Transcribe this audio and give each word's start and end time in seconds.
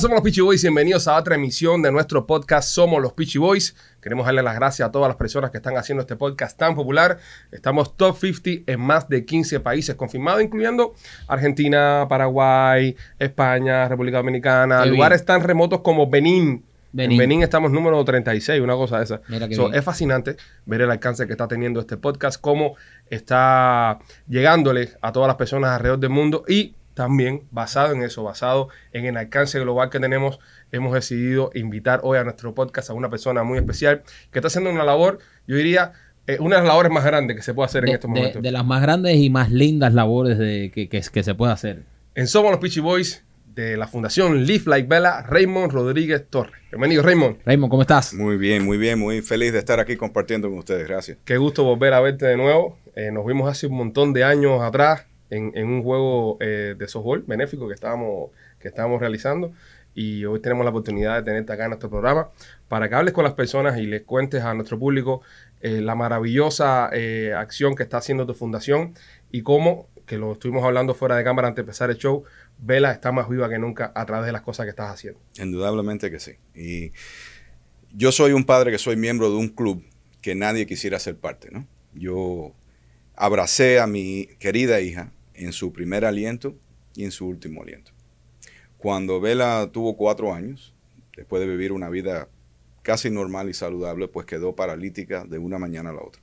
Hola, 0.00 0.08
somos 0.08 0.16
los 0.16 0.24
Peachy 0.24 0.40
Boys. 0.40 0.62
Bienvenidos 0.62 1.08
a 1.08 1.16
otra 1.18 1.34
emisión 1.34 1.82
de 1.82 1.92
nuestro 1.92 2.26
podcast 2.26 2.70
Somos 2.70 3.02
los 3.02 3.12
Peachy 3.12 3.38
Boys. 3.38 3.76
Queremos 4.00 4.24
darle 4.24 4.42
las 4.42 4.54
gracias 4.54 4.88
a 4.88 4.90
todas 4.90 5.08
las 5.08 5.16
personas 5.18 5.50
que 5.50 5.58
están 5.58 5.76
haciendo 5.76 6.00
este 6.00 6.16
podcast 6.16 6.56
tan 6.56 6.74
popular. 6.74 7.18
Estamos 7.52 7.94
top 7.98 8.16
50 8.16 8.72
en 8.72 8.80
más 8.80 9.10
de 9.10 9.26
15 9.26 9.60
países 9.60 9.94
confirmados, 9.96 10.42
incluyendo 10.42 10.94
Argentina, 11.28 12.06
Paraguay, 12.08 12.96
España, 13.18 13.88
República 13.88 14.16
Dominicana, 14.16 14.84
Qué 14.84 14.88
lugares 14.88 15.22
tan 15.22 15.42
remotos 15.42 15.80
como 15.80 16.08
Benín. 16.08 16.64
Benín. 16.92 17.12
En 17.12 17.18
Benín 17.18 17.42
estamos 17.42 17.70
número 17.70 18.02
36, 18.02 18.58
una 18.62 18.76
cosa 18.76 18.96
de 18.96 19.04
esa. 19.04 19.20
So, 19.54 19.70
es 19.70 19.84
fascinante 19.84 20.36
ver 20.64 20.80
el 20.80 20.90
alcance 20.90 21.26
que 21.26 21.32
está 21.34 21.46
teniendo 21.46 21.78
este 21.78 21.98
podcast, 21.98 22.40
cómo 22.40 22.74
está 23.10 23.98
llegándole 24.26 24.92
a 25.02 25.12
todas 25.12 25.28
las 25.28 25.36
personas 25.36 25.72
alrededor 25.72 25.98
del 25.98 26.10
mundo 26.10 26.42
y 26.48 26.74
también 26.94 27.42
basado 27.50 27.92
en 27.94 28.02
eso, 28.02 28.22
basado 28.22 28.68
en 28.92 29.04
el 29.06 29.16
alcance 29.16 29.58
global 29.60 29.90
que 29.90 30.00
tenemos, 30.00 30.38
hemos 30.72 30.92
decidido 30.92 31.50
invitar 31.54 32.00
hoy 32.02 32.18
a 32.18 32.24
nuestro 32.24 32.54
podcast 32.54 32.90
a 32.90 32.94
una 32.94 33.08
persona 33.10 33.42
muy 33.42 33.58
especial 33.58 34.02
que 34.30 34.38
está 34.38 34.48
haciendo 34.48 34.70
una 34.70 34.84
labor, 34.84 35.18
yo 35.46 35.56
diría, 35.56 35.92
eh, 36.26 36.36
una 36.40 36.56
de 36.56 36.62
las 36.62 36.68
labores 36.68 36.92
más 36.92 37.04
grandes 37.04 37.36
que 37.36 37.42
se 37.42 37.54
puede 37.54 37.66
hacer 37.66 37.84
en 37.84 37.86
de, 37.90 37.92
estos 37.94 38.10
de- 38.12 38.16
momentos. 38.20 38.42
de 38.42 38.50
las 38.52 38.64
más 38.64 38.82
grandes 38.82 39.16
y 39.16 39.30
más 39.30 39.50
lindas 39.50 39.94
labores 39.94 40.38
de, 40.38 40.70
que, 40.74 40.88
que- 40.88 41.00
que 41.00 41.22
se 41.22 41.34
puede 41.34 41.52
hacer. 41.52 41.82
En 42.14 42.26
Somos 42.26 42.50
los 42.50 42.60
Peachy 42.60 42.80
Boys 42.80 43.24
de 43.54 43.76
la 43.76 43.86
Fundación 43.88 44.44
Live 44.44 44.64
Like 44.66 44.86
Bella, 44.88 45.22
Raymond 45.22 45.72
Rodríguez 45.72 46.24
Torres. 46.30 46.54
Bienvenido, 46.70 47.02
Raymond. 47.02 47.38
Raymond, 47.44 47.70
¿cómo 47.70 47.82
estás? 47.82 48.14
Muy 48.14 48.36
bien, 48.36 48.64
muy 48.64 48.78
bien, 48.78 48.98
muy 48.98 49.22
feliz 49.22 49.52
de 49.52 49.58
estar 49.58 49.80
aquí 49.80 49.96
compartiendo 49.96 50.48
con 50.48 50.58
ustedes. 50.58 50.86
Gracias. 50.86 51.18
Qué 51.24 51.36
gusto 51.36 51.64
volver 51.64 51.92
a 51.94 52.00
verte 52.00 52.26
de 52.26 52.36
nuevo. 52.36 52.78
Eh, 52.94 53.10
nos 53.12 53.26
vimos 53.26 53.50
hace 53.50 53.66
un 53.66 53.76
montón 53.76 54.12
de 54.12 54.22
años 54.24 54.60
atrás 54.62 55.06
en, 55.30 55.68
un 55.68 55.82
juego 55.82 56.36
eh, 56.40 56.74
de 56.76 56.88
softball 56.88 57.22
benéfico 57.26 57.68
que 57.68 57.74
estábamos, 57.74 58.30
que 58.58 58.68
estábamos 58.68 59.00
realizando. 59.00 59.52
Y 59.94 60.24
hoy 60.24 60.40
tenemos 60.40 60.64
la 60.64 60.70
oportunidad 60.70 61.16
de 61.16 61.22
tenerte 61.22 61.52
acá 61.52 61.64
en 61.64 61.70
nuestro 61.70 61.90
programa 61.90 62.30
para 62.68 62.88
que 62.88 62.94
hables 62.94 63.12
con 63.12 63.24
las 63.24 63.34
personas 63.34 63.78
y 63.78 63.86
les 63.86 64.02
cuentes 64.02 64.42
a 64.42 64.54
nuestro 64.54 64.78
público 64.78 65.22
eh, 65.60 65.80
la 65.80 65.94
maravillosa 65.94 66.90
eh, 66.92 67.34
acción 67.36 67.74
que 67.74 67.82
está 67.82 67.98
haciendo 67.98 68.24
tu 68.24 68.34
fundación 68.34 68.94
y 69.32 69.42
cómo, 69.42 69.88
que 70.06 70.16
lo 70.16 70.32
estuvimos 70.32 70.64
hablando 70.64 70.94
fuera 70.94 71.16
de 71.16 71.24
cámara 71.24 71.48
antes 71.48 71.56
de 71.56 71.62
empezar 71.62 71.90
el 71.90 71.96
show, 71.96 72.24
Vela 72.58 72.92
está 72.92 73.10
más 73.10 73.28
viva 73.28 73.48
que 73.48 73.58
nunca 73.58 73.90
a 73.94 74.06
través 74.06 74.26
de 74.26 74.32
las 74.32 74.42
cosas 74.42 74.64
que 74.64 74.70
estás 74.70 74.92
haciendo. 74.92 75.20
Indudablemente 75.38 76.10
que 76.10 76.20
sí. 76.20 76.32
Y 76.54 76.92
yo 77.92 78.12
soy 78.12 78.32
un 78.32 78.44
padre 78.44 78.70
que 78.70 78.78
soy 78.78 78.96
miembro 78.96 79.28
de 79.28 79.36
un 79.36 79.48
club 79.48 79.84
que 80.20 80.34
nadie 80.34 80.66
quisiera 80.66 80.98
ser 80.98 81.16
parte, 81.16 81.50
¿no? 81.50 81.66
Yo 81.94 82.52
abracé 83.16 83.80
a 83.80 83.86
mi 83.86 84.28
querida 84.38 84.80
hija 84.80 85.12
en 85.44 85.52
su 85.52 85.72
primer 85.72 86.04
aliento 86.04 86.56
y 86.94 87.04
en 87.04 87.10
su 87.10 87.26
último 87.26 87.62
aliento. 87.62 87.92
Cuando 88.78 89.20
Vela 89.20 89.70
tuvo 89.72 89.96
cuatro 89.96 90.32
años, 90.32 90.74
después 91.16 91.40
de 91.40 91.48
vivir 91.48 91.72
una 91.72 91.88
vida 91.88 92.28
casi 92.82 93.10
normal 93.10 93.48
y 93.48 93.54
saludable, 93.54 94.08
pues 94.08 94.26
quedó 94.26 94.54
paralítica 94.54 95.24
de 95.24 95.38
una 95.38 95.58
mañana 95.58 95.90
a 95.90 95.94
la 95.94 96.02
otra. 96.02 96.22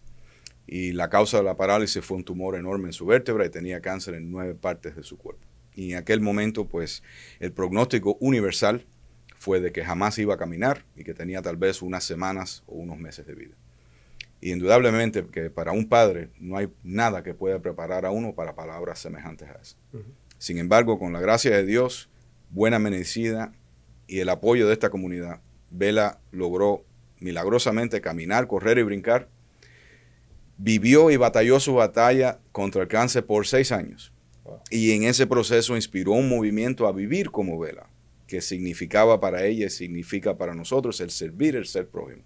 Y 0.66 0.92
la 0.92 1.10
causa 1.10 1.38
de 1.38 1.44
la 1.44 1.56
parálisis 1.56 2.04
fue 2.04 2.18
un 2.18 2.24
tumor 2.24 2.56
enorme 2.56 2.88
en 2.88 2.94
su 2.94 3.06
vértebra 3.06 3.46
y 3.46 3.50
tenía 3.50 3.80
cáncer 3.82 4.16
en 4.16 4.32
nueve 4.32 4.56
partes 4.56 4.96
de 4.96 5.04
su 5.04 5.18
cuerpo. 5.18 5.46
Y 5.76 5.92
en 5.92 5.98
aquel 5.98 6.20
momento, 6.20 6.68
pues, 6.68 7.04
el 7.40 7.52
pronóstico 7.52 8.18
universal 8.20 8.86
fue 9.38 9.62
de 9.62 9.72
que 9.72 9.86
jamás 9.86 10.18
iba 10.18 10.34
a 10.34 10.38
caminar 10.38 10.84
y 10.96 11.04
que 11.04 11.14
tenía 11.14 11.42
tal 11.42 11.58
vez 11.58 11.82
unas 11.82 12.04
semanas 12.04 12.64
o 12.66 12.76
unos 12.76 12.98
meses 12.98 13.28
de 13.28 13.36
vida. 13.36 13.56
Y 14.40 14.52
indudablemente 14.52 15.26
que 15.26 15.50
para 15.50 15.72
un 15.72 15.88
padre 15.90 16.30
no 16.40 16.58
hay 16.58 16.70
nada 16.84 17.24
que 17.24 17.34
pueda 17.34 17.60
preparar 17.60 18.06
a 18.06 18.12
uno 18.12 18.36
para 18.36 18.56
palabras 18.56 19.00
semejantes 19.00 19.50
a 19.50 19.54
esas. 19.54 19.78
Sin 20.38 20.60
embargo, 20.60 21.00
con 21.00 21.14
la 21.14 21.20
gracia 21.20 21.52
de 21.52 21.66
Dios, 21.66 22.10
buena 22.52 22.78
medicina 22.78 23.54
y 24.06 24.20
el 24.20 24.30
apoyo 24.30 24.68
de 24.68 24.74
esta 24.74 24.90
comunidad, 24.90 25.42
Vela 25.72 26.20
logró 26.32 26.86
milagrosamente 27.20 28.00
caminar, 28.02 28.48
correr 28.48 28.78
y 28.78 28.84
brincar. 28.84 29.28
Vivió 30.58 31.12
y 31.12 31.18
batalló 31.18 31.60
su 31.60 31.76
batalla 31.76 32.40
contra 32.52 32.84
el 32.84 32.88
cáncer 32.88 33.26
por 33.26 33.46
seis 33.48 33.72
años. 33.72 34.14
Wow. 34.44 34.60
Y 34.70 34.92
en 34.92 35.04
ese 35.04 35.28
proceso 35.28 35.76
inspiró 35.76 36.14
un 36.14 36.30
movimiento 36.30 36.88
a 36.88 36.92
vivir 36.92 37.32
como 37.32 37.60
Vela, 37.60 37.90
que 38.28 38.42
significaba 38.42 39.20
para 39.20 39.44
ella 39.46 39.68
y 39.68 39.70
significa 39.70 40.38
para 40.38 40.54
nosotros 40.54 41.00
el 41.02 41.10
servir, 41.10 41.56
el 41.56 41.66
ser 41.66 41.88
prójimo. 41.88 42.24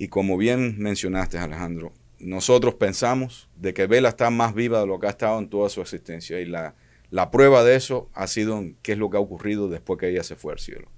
Y 0.00 0.08
como 0.08 0.38
bien 0.38 0.78
mencionaste, 0.78 1.36
Alejandro, 1.36 1.92
nosotros 2.18 2.76
pensamos 2.76 3.50
de 3.54 3.74
que 3.74 3.86
Vela 3.86 4.08
está 4.08 4.30
más 4.30 4.54
viva 4.54 4.80
de 4.80 4.86
lo 4.86 4.98
que 4.98 5.06
ha 5.06 5.10
estado 5.10 5.38
en 5.38 5.50
toda 5.50 5.68
su 5.68 5.82
existencia. 5.82 6.40
Y 6.40 6.46
la, 6.46 6.74
la 7.10 7.30
prueba 7.30 7.62
de 7.64 7.76
eso 7.76 8.08
ha 8.14 8.26
sido 8.26 8.56
en 8.56 8.78
qué 8.80 8.92
es 8.92 8.98
lo 8.98 9.10
que 9.10 9.18
ha 9.18 9.20
ocurrido 9.20 9.68
después 9.68 10.00
que 10.00 10.08
ella 10.08 10.22
se 10.22 10.36
fue 10.36 10.54
al 10.54 10.58
cielo. 10.58 10.88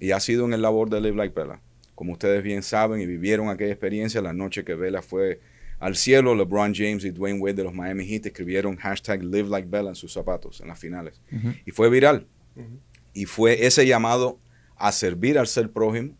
Y 0.00 0.10
ha 0.10 0.18
sido 0.18 0.46
en 0.46 0.52
el 0.52 0.62
labor 0.62 0.90
de 0.90 1.00
Live 1.00 1.16
Like 1.16 1.32
Vela. 1.32 1.60
Como 1.94 2.14
ustedes 2.14 2.42
bien 2.42 2.64
saben 2.64 3.00
y 3.00 3.06
vivieron 3.06 3.50
aquella 3.50 3.70
experiencia, 3.70 4.20
la 4.20 4.32
noche 4.32 4.64
que 4.64 4.74
Vela 4.74 5.00
fue 5.00 5.40
al 5.78 5.94
cielo, 5.94 6.34
LeBron 6.34 6.74
James 6.74 7.04
y 7.04 7.12
Dwayne 7.12 7.38
Wade 7.38 7.54
de 7.54 7.62
los 7.62 7.72
Miami 7.72 8.04
Heat 8.04 8.26
escribieron 8.26 8.74
hashtag 8.78 9.22
Live 9.22 9.48
Like 9.48 9.68
Bella 9.70 9.90
en 9.90 9.94
sus 9.94 10.12
zapatos 10.12 10.60
en 10.60 10.66
las 10.66 10.80
finales. 10.80 11.22
Y 11.64 11.70
fue 11.70 11.88
viral. 11.88 12.26
Y 13.12 13.26
fue 13.26 13.64
ese 13.64 13.86
llamado 13.86 14.40
a 14.74 14.90
servir 14.90 15.38
al 15.38 15.46
ser 15.46 15.70
prójimo, 15.70 16.16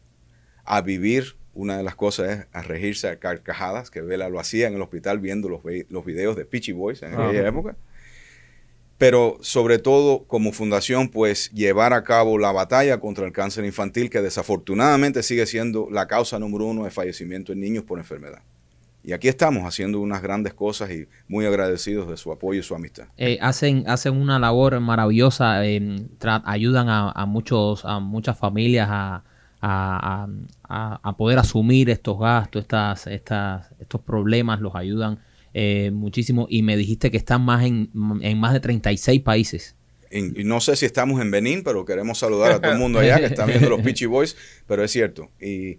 a 0.64 0.81
vivir. 0.81 1.34
Una 1.54 1.76
de 1.76 1.82
las 1.84 1.94
cosas 1.94 2.31
es 2.41 2.47
a 2.53 2.62
regirse 2.62 3.09
a 3.09 3.19
carcajadas, 3.20 3.91
que 3.91 4.00
Vela 4.03 4.28
lo 4.28 4.41
hacía 4.41 4.66
en 4.66 4.75
el 4.75 4.82
hospital 4.82 5.20
viendo 5.20 5.48
los, 5.48 5.62
vi- 5.62 5.87
los 5.88 6.04
videos 6.04 6.37
de 6.37 6.44
Peachy 6.44 6.72
Boys 6.72 7.03
en 7.03 7.15
aquella 7.15 7.41
Ajá. 7.41 7.48
época. 7.48 7.76
Pero 8.98 9.38
sobre 9.41 9.78
todo 9.78 10.25
como 10.25 10.53
fundación, 10.53 11.09
pues 11.09 11.50
llevar 11.50 11.93
a 11.93 12.04
cabo 12.04 12.38
la 12.38 12.53
batalla 12.53 13.00
contra 13.00 13.26
el 13.26 13.32
cáncer 13.32 13.64
infantil, 13.64 14.09
que 14.09 14.22
desafortunadamente 14.22 15.22
sigue 15.22 15.47
siendo 15.47 15.88
la 15.91 16.06
causa 16.06 16.38
número 16.38 16.66
uno 16.66 16.84
de 16.84 16.91
fallecimiento 16.91 17.53
en 17.53 17.60
niños 17.60 17.84
por 17.84 17.98
enfermedad. 17.98 18.41
Y 19.03 19.12
aquí 19.12 19.28
estamos 19.28 19.64
haciendo 19.64 20.00
unas 20.00 20.22
grandes 20.22 20.54
cosas 20.54 20.91
y 20.91 21.06
muy 21.28 21.44
agradecidos 21.44 22.09
de 22.09 22.16
su 22.16 22.32
apoyo 22.32 22.60
y 22.60 22.62
su 22.62 22.75
amistad. 22.75 23.06
Eh, 23.19 23.37
hacen, 23.43 23.84
hacen 23.87 24.16
una 24.16 24.38
labor 24.38 24.81
maravillosa, 24.81 25.66
eh, 25.66 26.06
ayudan 26.44 26.88
a, 26.88 27.10
a 27.10 27.26
muchos, 27.26 27.84
a 27.84 27.98
muchas 28.00 28.38
familias 28.38 28.88
a, 28.91 29.25
a- 29.66 30.26
a- 30.69 31.00
a- 31.02 31.16
poder 31.16 31.38
asumir 31.38 31.91
estos 31.91 32.19
gastos, 32.19 32.62
estas, 32.62 33.06
estas, 33.06 33.70
estos 33.80 34.00
problemas, 34.00 34.60
los 34.60 34.75
ayudan 34.75 35.19
eh, 35.54 35.91
muchísimo. 35.92 36.47
Y 36.50 36.62
me 36.62 36.76
dijiste 36.76 37.10
que 37.10 37.16
están 37.16 37.42
más 37.42 37.64
en, 37.64 37.91
en 38.20 38.38
más 38.41 38.52
de 38.52 38.60
36 38.60 39.20
países. 39.22 39.76
Y 40.10 40.44
no 40.44 40.60
sé 40.60 40.76
si 40.76 40.86
estamos 40.86 41.20
en 41.20 41.30
Benín, 41.30 41.62
pero 41.64 41.84
queremos 41.84 42.19
saludar 42.19 42.52
a 42.52 42.60
todo 42.60 42.72
el 42.72 42.78
mundo 42.78 42.98
allá 43.00 43.19
que 43.19 43.26
está 43.26 43.47
viendo 43.47 43.69
los 43.70 43.80
Peachy 43.82 44.06
Boys, 44.06 44.36
pero 44.66 44.84
es 44.84 44.91
cierto. 44.92 45.30
Y 45.41 45.78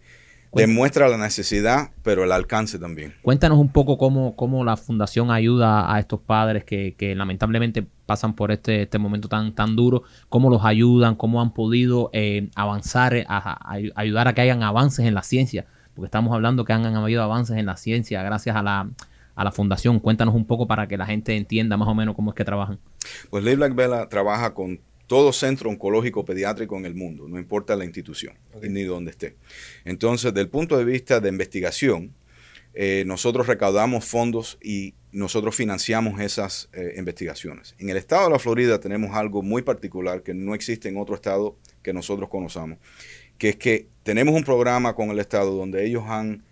demuestra 0.53 1.07
la 1.09 1.17
necesidad, 1.17 1.91
pero 2.03 2.23
el 2.23 2.31
alcance 2.31 2.79
también. 2.79 3.13
Cuéntanos 3.21 3.59
un 3.59 3.69
poco 3.69 3.97
cómo, 3.97 4.35
cómo 4.35 4.63
la 4.63 4.77
fundación 4.77 5.29
ayuda 5.31 5.93
a 5.93 5.99
estos 5.99 6.19
padres 6.21 6.63
que, 6.63 6.95
que 6.97 7.13
lamentablemente 7.15 7.85
pasan 8.05 8.35
por 8.35 8.51
este, 8.51 8.83
este 8.83 8.97
momento 8.97 9.27
tan, 9.27 9.53
tan 9.53 9.75
duro, 9.75 10.03
cómo 10.29 10.49
los 10.49 10.63
ayudan, 10.63 11.15
cómo 11.15 11.41
han 11.41 11.53
podido 11.53 12.09
eh, 12.13 12.49
avanzar, 12.55 13.15
a, 13.27 13.37
a- 13.37 13.75
a 13.75 13.79
ayudar 13.95 14.27
a 14.27 14.33
que 14.33 14.41
hayan 14.41 14.63
avances 14.63 15.05
en 15.05 15.13
la 15.13 15.23
ciencia, 15.23 15.65
porque 15.95 16.05
estamos 16.07 16.33
hablando 16.33 16.65
que 16.65 16.73
han, 16.73 16.85
han 16.85 16.95
habido 16.95 17.23
avances 17.23 17.57
en 17.57 17.65
la 17.65 17.77
ciencia 17.77 18.21
gracias 18.23 18.55
a 18.55 18.61
la, 18.63 18.89
a 19.35 19.43
la 19.43 19.51
fundación. 19.51 19.99
Cuéntanos 19.99 20.35
un 20.35 20.45
poco 20.45 20.67
para 20.67 20.87
que 20.87 20.97
la 20.97 21.05
gente 21.05 21.35
entienda 21.35 21.77
más 21.77 21.87
o 21.87 21.95
menos 21.95 22.15
cómo 22.15 22.31
es 22.31 22.35
que 22.35 22.45
trabajan. 22.45 22.79
Pues 23.29 23.43
Live 23.43 23.69
Bella 23.69 24.07
trabaja 24.09 24.53
con 24.53 24.79
todo 25.07 25.31
centro 25.31 25.69
oncológico 25.69 26.25
pediátrico 26.25 26.75
en 26.77 26.85
el 26.85 26.95
mundo, 26.95 27.27
no 27.27 27.37
importa 27.37 27.75
la 27.75 27.85
institución 27.85 28.33
ni 28.67 28.81
donde 28.83 29.11
esté. 29.11 29.35
Entonces, 29.83 30.33
del 30.33 30.47
punto 30.49 30.77
de 30.77 30.83
vista 30.83 31.19
de 31.19 31.29
investigación, 31.29 32.11
eh, 32.77 33.05
nosotros 33.07 33.47
recaudamos 33.47 34.03
fondos 34.03 34.57
y 34.61 34.95
nosotros 35.13 35.55
financiamos 35.55 36.19
esas 36.19 36.69
eh, 36.73 36.95
investigaciones. 36.97 37.73
En 37.79 37.89
el 37.89 37.95
estado 37.95 38.25
de 38.25 38.31
la 38.31 38.39
Florida 38.39 38.81
tenemos 38.81 39.15
algo 39.15 39.41
muy 39.41 39.61
particular 39.61 40.23
que 40.23 40.33
no 40.33 40.53
existe 40.53 40.89
en 40.89 40.97
otro 40.97 41.15
estado 41.15 41.57
que 41.81 41.93
nosotros 41.93 42.29
conozcamos, 42.29 42.79
que 43.37 43.49
es 43.49 43.55
que 43.55 43.87
tenemos 44.03 44.35
un 44.35 44.43
programa 44.43 44.93
con 44.93 45.09
el 45.09 45.19
estado 45.19 45.55
donde 45.55 45.85
ellos 45.85 46.03
han, 46.07 46.43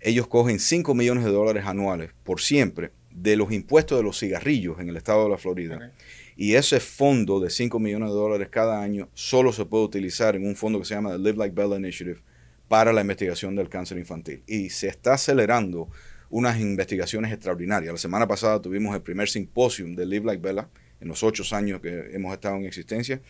ellos 0.00 0.26
cogen 0.26 0.58
5 0.58 0.92
millones 0.92 1.24
de 1.24 1.30
dólares 1.30 1.64
anuales 1.64 2.10
por 2.24 2.40
siempre 2.40 2.90
de 3.12 3.36
los 3.36 3.52
impuestos 3.52 3.96
de 3.96 4.02
los 4.02 4.18
cigarrillos 4.18 4.80
en 4.80 4.88
el 4.88 4.96
estado 4.96 5.24
de 5.24 5.30
la 5.30 5.38
Florida. 5.38 5.92
Y 6.36 6.54
ese 6.54 6.80
fondo 6.80 7.38
de 7.38 7.50
5 7.50 7.78
millones 7.78 8.08
de 8.08 8.14
dólares 8.14 8.48
cada 8.50 8.82
año 8.82 9.08
solo 9.14 9.52
se 9.52 9.66
puede 9.66 9.84
utilizar 9.84 10.34
en 10.34 10.46
un 10.46 10.56
fondo 10.56 10.80
que 10.80 10.84
se 10.84 10.94
llama 10.94 11.12
the 11.12 11.18
Live 11.18 11.36
Like 11.36 11.54
Bella 11.54 11.76
Initiative 11.76 12.22
para 12.70 12.92
la 12.92 13.00
investigación 13.00 13.56
del 13.56 13.68
cáncer 13.68 13.98
infantil. 13.98 14.44
Y 14.46 14.70
se 14.70 14.86
está 14.86 15.14
acelerando 15.14 15.88
unas 16.28 16.60
investigaciones 16.60 17.32
extraordinarias. 17.32 17.92
La 17.92 17.98
semana 17.98 18.28
pasada 18.28 18.62
tuvimos 18.62 18.94
el 18.94 19.02
primer 19.02 19.28
simposium 19.28 19.96
de 19.96 20.06
Live 20.06 20.24
Like 20.24 20.40
Bella 20.40 20.68
en 21.00 21.08
los 21.08 21.24
ocho 21.24 21.42
años 21.52 21.80
que 21.80 22.10
hemos 22.12 22.32
estado 22.32 22.54
en 22.54 22.66
existencia. 22.66 23.20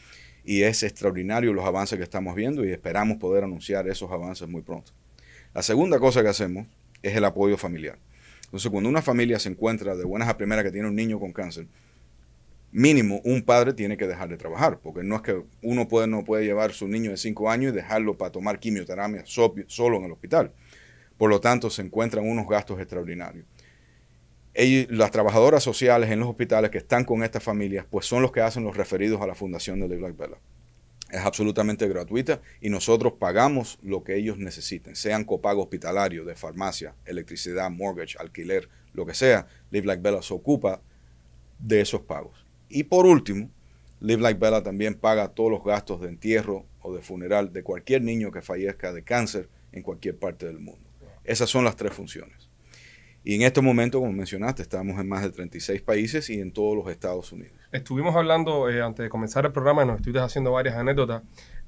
Y 0.45 0.61
es 0.61 0.83
extraordinario 0.83 1.55
los 1.55 1.65
avances 1.65 1.97
que 1.97 2.05
estamos 2.05 2.35
viendo 2.35 2.67
y 2.67 2.71
esperamos 2.71 3.17
poder 3.17 3.43
anunciar 3.43 3.89
esos 3.89 4.11
avances 4.11 4.47
muy 4.47 4.61
pronto. 4.61 4.93
La 5.55 5.63
segunda 5.63 5.99
cosa 5.99 6.23
que 6.23 6.29
hacemos 6.29 6.67
es 7.03 7.17
el 7.17 7.25
apoyo 7.25 7.57
familiar. 7.57 7.99
Entonces, 8.45 8.71
cuando 8.71 8.91
una 8.91 9.01
familia 9.01 9.39
se 9.39 9.49
encuentra 9.49 9.97
de 9.97 10.05
buenas 10.05 10.29
a 10.29 10.37
primeras 10.37 10.67
que 10.67 10.71
tiene 10.71 10.87
un 10.87 10.97
niño 10.97 11.19
con 11.19 11.33
cáncer, 11.33 11.67
mínimo 12.73 13.21
un 13.25 13.43
padre 13.43 13.73
tiene 13.73 13.97
que 13.97 14.07
dejar 14.07 14.29
de 14.29 14.37
trabajar, 14.37 14.79
porque 14.81 15.03
no 15.03 15.17
es 15.17 15.23
que 15.23 15.43
uno 15.63 15.89
puede, 15.89 16.07
no 16.07 16.25
puede 16.25 16.45
llevar 16.45 16.71
a 16.71 16.73
su 16.73 16.87
niño 16.89 17.11
de 17.11 17.17
5 17.17 17.51
años 17.51 17.73
y 17.73 17.77
dejarlo 17.77 18.17
para 18.17 18.33
tomar 18.33 18.61
quimioterapia 18.61 19.25
solo 19.25 19.97
en 19.97 20.05
el 20.05 20.13
hospital. 20.13 20.53
Por 21.17 21.31
lo 21.31 21.41
tanto, 21.41 21.69
se 21.69 21.83
encuentran 21.83 22.27
unos 22.27 22.47
gastos 22.49 22.81
extraordinarios. 22.81 23.45
las 24.89 25.11
trabajadoras 25.11 25.63
sociales 25.63 26.11
en 26.11 26.21
los 26.21 26.29
hospitales 26.29 26.71
que 26.71 26.79
están 26.79 27.05
con 27.05 27.23
estas 27.23 27.43
familias, 27.43 27.85
pues 27.91 28.07
son 28.07 28.23
los 28.23 28.33
que 28.33 28.41
hacen 28.41 28.65
los 28.65 28.77
referidos 28.77 29.21
a 29.21 29.27
la 29.27 29.35
fundación 29.35 29.81
de 29.81 29.89
Live 29.89 30.01
Like 30.01 30.17
Bella. 30.17 30.39
Es 31.11 31.21
absolutamente 31.21 31.89
gratuita 31.89 32.41
y 32.61 32.71
nosotros 32.71 33.15
pagamos 33.19 33.81
lo 33.83 34.05
que 34.05 34.17
ellos 34.17 34.39
necesiten, 34.39 34.95
sean 34.95 35.25
copago 35.25 35.61
hospitalario, 35.63 36.25
de 36.25 36.37
farmacia, 36.37 36.95
electricidad, 37.05 37.69
mortgage, 37.69 38.17
alquiler, 38.19 38.69
lo 38.93 39.05
que 39.05 39.15
sea. 39.15 39.49
Live 39.71 39.87
Like 39.87 40.03
Bella 40.03 40.23
se 40.23 40.33
ocupa 40.33 40.81
de 41.59 41.81
esos 41.81 42.03
pagos. 42.03 42.47
Y 42.71 42.85
por 42.85 43.05
último, 43.05 43.51
Live 43.99 44.23
Like 44.23 44.39
Bella 44.39 44.63
también 44.63 44.95
paga 44.95 45.29
todos 45.29 45.51
los 45.51 45.65
gastos 45.65 46.01
de 46.01 46.09
entierro 46.09 46.65
o 46.81 46.95
de 46.95 47.03
funeral 47.03 47.53
de 47.53 47.63
cualquier 47.65 48.03
niño 48.03 48.31
que 48.31 48.41
fallezca 48.41 48.93
de 48.93 49.03
cáncer 49.03 49.49
en 49.73 49.83
cualquier 49.83 50.17
parte 50.17 50.47
del 50.47 50.61
mundo. 50.61 50.89
Esas 51.25 51.51
son 51.51 51.65
las 51.65 51.77
tres 51.77 51.93
funciones. 51.93 52.49
Y 53.23 53.35
en 53.35 53.43
este 53.43 53.61
momento, 53.61 53.99
como 53.99 54.13
mencionaste, 54.13 54.63
estamos 54.63 54.99
en 54.99 55.09
más 55.09 55.23
de 55.23 55.31
36 55.31 55.83
países 55.83 56.31
y 56.31 56.41
en 56.41 56.53
todos 56.53 56.75
los 56.77 56.91
Estados 56.91 57.33
Unidos. 57.33 57.53
Estuvimos 57.73 58.17
hablando, 58.17 58.71
eh, 58.71 58.81
antes 58.81 59.03
de 59.03 59.11
comenzar 59.11 59.45
el 59.45 59.53
programa, 59.53 59.85
nos 59.85 59.97
estuviste 59.97 60.21
haciendo 60.21 60.53
varias 60.53 60.77
anécdotas 60.77 61.23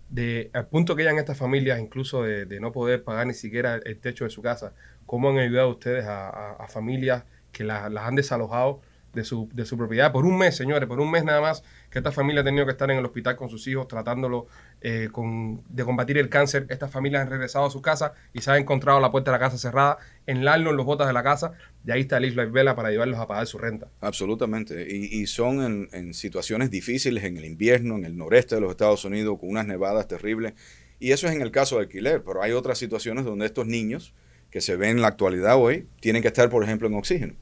de 0.09 0.51
al 0.53 0.69
punto 0.69 0.95
que 0.95 1.03
llegan 1.03 1.19
estas 1.19 1.37
familias, 1.37 1.81
incluso 1.81 2.23
de, 2.23 2.61
no 2.61 2.71
poder 2.71 3.03
pagar 3.03 3.27
ni 3.27 3.35
siquiera 3.35 3.75
el 3.77 3.99
techo 3.99 4.25
de 4.25 4.31
su 4.31 4.41
casa, 4.41 4.73
cómo 5.05 5.31
han 5.31 5.39
ayudado 5.39 5.69
ustedes 5.71 6.05
a, 6.07 6.67
familias 6.69 7.25
que 7.51 7.65
las 7.65 7.91
han 7.97 8.15
desalojado 8.15 8.81
de 9.13 9.25
su, 9.25 9.49
de 9.53 9.65
su 9.65 9.77
propiedad. 9.77 10.13
Por 10.13 10.25
un 10.25 10.39
mes, 10.39 10.57
señores, 10.57 10.89
por 10.89 11.01
un 11.01 11.11
mes 11.11 11.25
nada 11.25 11.41
más 11.41 11.63
que 11.91 11.99
esta 11.99 12.13
familia 12.13 12.41
ha 12.41 12.45
tenido 12.45 12.65
que 12.65 12.73
estar 12.73 12.91
en 12.91 12.99
el 12.99 13.05
hospital 13.05 13.37
con 13.37 13.49
sus 13.49 13.67
hijos 13.67 13.87
tratándolo 13.87 14.47
eh, 14.81 15.09
con, 15.13 15.63
de 15.69 15.85
combatir 15.85 16.19
el 16.19 16.29
cáncer. 16.29 16.67
Estas 16.71 16.91
familias 16.91 17.23
han 17.23 17.31
regresado 17.31 17.67
a 17.67 17.71
su 17.71 17.83
casa 17.83 18.15
y 18.33 18.41
se 18.41 18.51
ha 18.51 18.59
encontrado 18.59 19.01
la 19.01 19.11
puerta 19.11 19.31
de 19.31 19.39
la 19.39 19.45
casa 19.45 19.59
cerrada, 19.59 19.99
en 20.27 20.43
en 20.43 20.65
los 20.65 20.87
botas 20.87 21.07
de 21.07 21.13
la 21.13 21.23
casa, 21.23 21.53
y 21.87 21.91
ahí 21.91 22.03
está 22.03 22.19
el 22.19 22.27
Isla 22.27 22.45
Vela 22.47 22.75
para 22.75 22.91
llevarlos 22.91 23.19
a 23.19 23.27
pagar 23.27 23.47
su 23.47 23.59
renta. 23.59 23.89
Absolutamente, 24.01 24.87
y, 24.91 25.27
son 25.27 25.63
en, 25.63 25.89
en, 25.93 26.15
situaciones 26.15 26.71
difíciles 26.71 27.25
en 27.25 27.37
el 27.37 27.45
invierno, 27.45 27.97
en 27.97 28.05
el 28.05 28.17
noreste 28.17 28.55
de 28.55 28.61
los 28.61 28.71
Estados 28.71 29.05
Unidos, 29.05 29.39
con 29.39 29.51
unas 29.51 29.67
nevadas 29.67 30.09
terribles, 30.09 30.55
y 30.99 31.13
eso 31.13 31.27
es 31.27 31.35
en 31.35 31.43
el 31.43 31.51
caso 31.51 31.77
de 31.77 31.83
alquiler, 31.83 32.23
pero 32.25 32.43
hay 32.43 32.53
otras 32.53 32.79
situaciones 32.79 33.25
donde 33.25 33.47
estos 33.47 33.67
niños 33.67 34.15
que 34.51 34.61
se 34.61 34.77
ven 34.77 34.91
en 34.91 35.03
la 35.03 35.09
actualidad 35.09 35.57
hoy 35.57 35.87
tienen 36.01 36.23
que 36.23 36.29
estar, 36.29 36.49
por 36.51 36.63
ejemplo, 36.63 36.87
en 36.87 36.95
oxígeno 36.95 37.35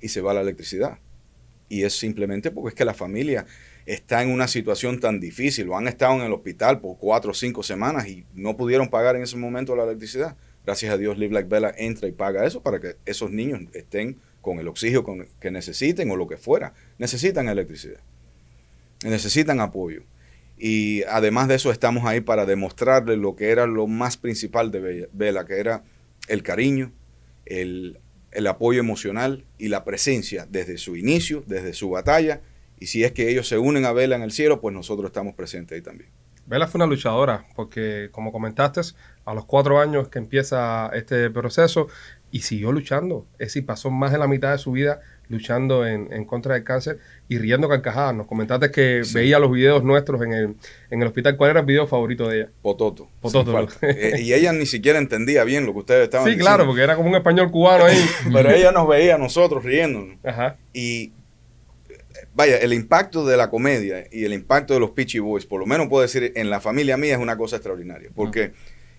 y 0.00 0.08
se 0.08 0.20
va 0.20 0.34
la 0.34 0.40
electricidad. 0.40 0.98
Y 1.68 1.84
es 1.84 1.94
simplemente 1.94 2.50
porque 2.50 2.70
es 2.70 2.74
que 2.74 2.84
la 2.84 2.94
familia 2.94 3.46
está 3.86 4.22
en 4.22 4.30
una 4.30 4.48
situación 4.48 5.00
tan 5.00 5.20
difícil 5.20 5.68
o 5.68 5.76
han 5.76 5.88
estado 5.88 6.14
en 6.14 6.22
el 6.22 6.32
hospital 6.32 6.80
por 6.80 6.98
cuatro 6.98 7.30
o 7.30 7.34
cinco 7.34 7.62
semanas 7.62 8.06
y 8.08 8.24
no 8.34 8.56
pudieron 8.56 8.88
pagar 8.88 9.16
en 9.16 9.22
ese 9.22 9.36
momento 9.36 9.76
la 9.76 9.84
electricidad. 9.84 10.36
Gracias 10.64 10.92
a 10.92 10.98
Dios, 10.98 11.18
Live 11.18 11.32
Like 11.32 11.48
Bella 11.48 11.72
entra 11.76 12.08
y 12.08 12.12
paga 12.12 12.44
eso 12.44 12.62
para 12.62 12.80
que 12.80 12.96
esos 13.06 13.30
niños 13.30 13.62
estén 13.72 14.18
con 14.40 14.58
el 14.58 14.68
oxígeno 14.68 15.04
que 15.40 15.50
necesiten 15.50 16.10
o 16.10 16.16
lo 16.16 16.26
que 16.26 16.36
fuera. 16.36 16.74
Necesitan 16.98 17.48
electricidad. 17.48 18.00
Necesitan 19.04 19.60
apoyo. 19.60 20.02
Y 20.58 21.02
además 21.04 21.48
de 21.48 21.54
eso, 21.54 21.72
estamos 21.72 22.04
ahí 22.04 22.20
para 22.20 22.44
demostrarles 22.44 23.18
lo 23.18 23.34
que 23.34 23.50
era 23.50 23.66
lo 23.66 23.86
más 23.86 24.18
principal 24.18 24.70
de 24.70 25.08
Bella, 25.12 25.46
que 25.46 25.58
era 25.58 25.84
el 26.28 26.42
cariño, 26.42 26.92
el 27.46 27.98
el 28.32 28.46
apoyo 28.46 28.80
emocional 28.80 29.44
y 29.58 29.68
la 29.68 29.84
presencia 29.84 30.46
desde 30.48 30.78
su 30.78 30.96
inicio, 30.96 31.42
desde 31.46 31.72
su 31.72 31.90
batalla. 31.90 32.40
Y 32.78 32.86
si 32.86 33.04
es 33.04 33.12
que 33.12 33.28
ellos 33.30 33.48
se 33.48 33.58
unen 33.58 33.84
a 33.84 33.92
Vela 33.92 34.16
en 34.16 34.22
el 34.22 34.32
cielo, 34.32 34.60
pues 34.60 34.74
nosotros 34.74 35.08
estamos 35.08 35.34
presentes 35.34 35.76
ahí 35.76 35.82
también. 35.82 36.10
Vela 36.46 36.66
fue 36.66 36.78
una 36.78 36.86
luchadora, 36.86 37.46
porque 37.54 38.08
como 38.10 38.32
comentaste, 38.32 38.80
a 39.24 39.34
los 39.34 39.44
cuatro 39.44 39.78
años 39.78 40.08
que 40.08 40.18
empieza 40.18 40.90
este 40.94 41.30
proceso 41.30 41.88
y 42.30 42.40
siguió 42.40 42.72
luchando. 42.72 43.26
Es 43.34 43.48
decir, 43.48 43.66
pasó 43.66 43.90
más 43.90 44.12
de 44.12 44.18
la 44.18 44.26
mitad 44.26 44.52
de 44.52 44.58
su 44.58 44.72
vida 44.72 45.00
luchando 45.30 45.86
en, 45.86 46.24
contra 46.24 46.54
del 46.54 46.64
cáncer 46.64 46.98
y 47.28 47.38
riendo 47.38 47.68
carcajadas. 47.68 48.14
Nos 48.14 48.26
comentaste 48.26 48.70
que 48.70 49.02
veía 49.14 49.38
los 49.38 49.50
videos 49.50 49.82
nuestros 49.82 50.20
en 50.22 50.32
el, 50.32 50.56
en 50.90 51.00
el 51.00 51.08
hospital. 51.08 51.36
¿Cuál 51.36 51.50
era 51.50 51.60
el 51.60 51.66
video 51.66 51.86
favorito 51.86 52.28
de 52.28 52.40
ella? 52.40 52.48
Pototo. 52.60 53.08
Pototo. 53.20 53.68
Eh, 53.82 54.20
y 54.20 54.34
ella 54.34 54.52
ni 54.52 54.66
siquiera 54.66 54.98
entendía 54.98 55.44
bien 55.44 55.64
lo 55.64 55.72
que 55.72 55.78
ustedes 55.78 56.04
estaban 56.04 56.26
diciendo. 56.26 56.44
Sí, 56.44 56.46
claro, 56.46 56.66
porque 56.66 56.82
era 56.82 56.96
como 56.96 57.08
un 57.08 57.14
español 57.14 57.50
cubano 57.50 57.84
ahí. 57.84 58.04
Pero 58.32 58.50
ella 58.50 58.72
nos 58.72 58.88
veía 58.88 59.14
a 59.14 59.18
nosotros 59.18 59.64
riéndonos. 59.64 60.18
Ajá. 60.24 60.56
Y 60.72 61.12
vaya, 62.34 62.58
el 62.58 62.72
impacto 62.72 63.24
de 63.24 63.36
la 63.36 63.50
comedia 63.50 64.06
y 64.10 64.24
el 64.24 64.32
impacto 64.32 64.74
de 64.74 64.80
los 64.80 64.90
Pitchy 64.90 65.20
Boys, 65.20 65.46
por 65.46 65.60
lo 65.60 65.66
menos 65.66 65.86
puedo 65.88 66.02
decir, 66.02 66.32
en 66.34 66.50
la 66.50 66.60
familia 66.60 66.96
mía 66.96 67.14
es 67.14 67.20
una 67.20 67.36
cosa 67.36 67.56
extraordinaria. 67.56 68.10
Porque 68.12 68.52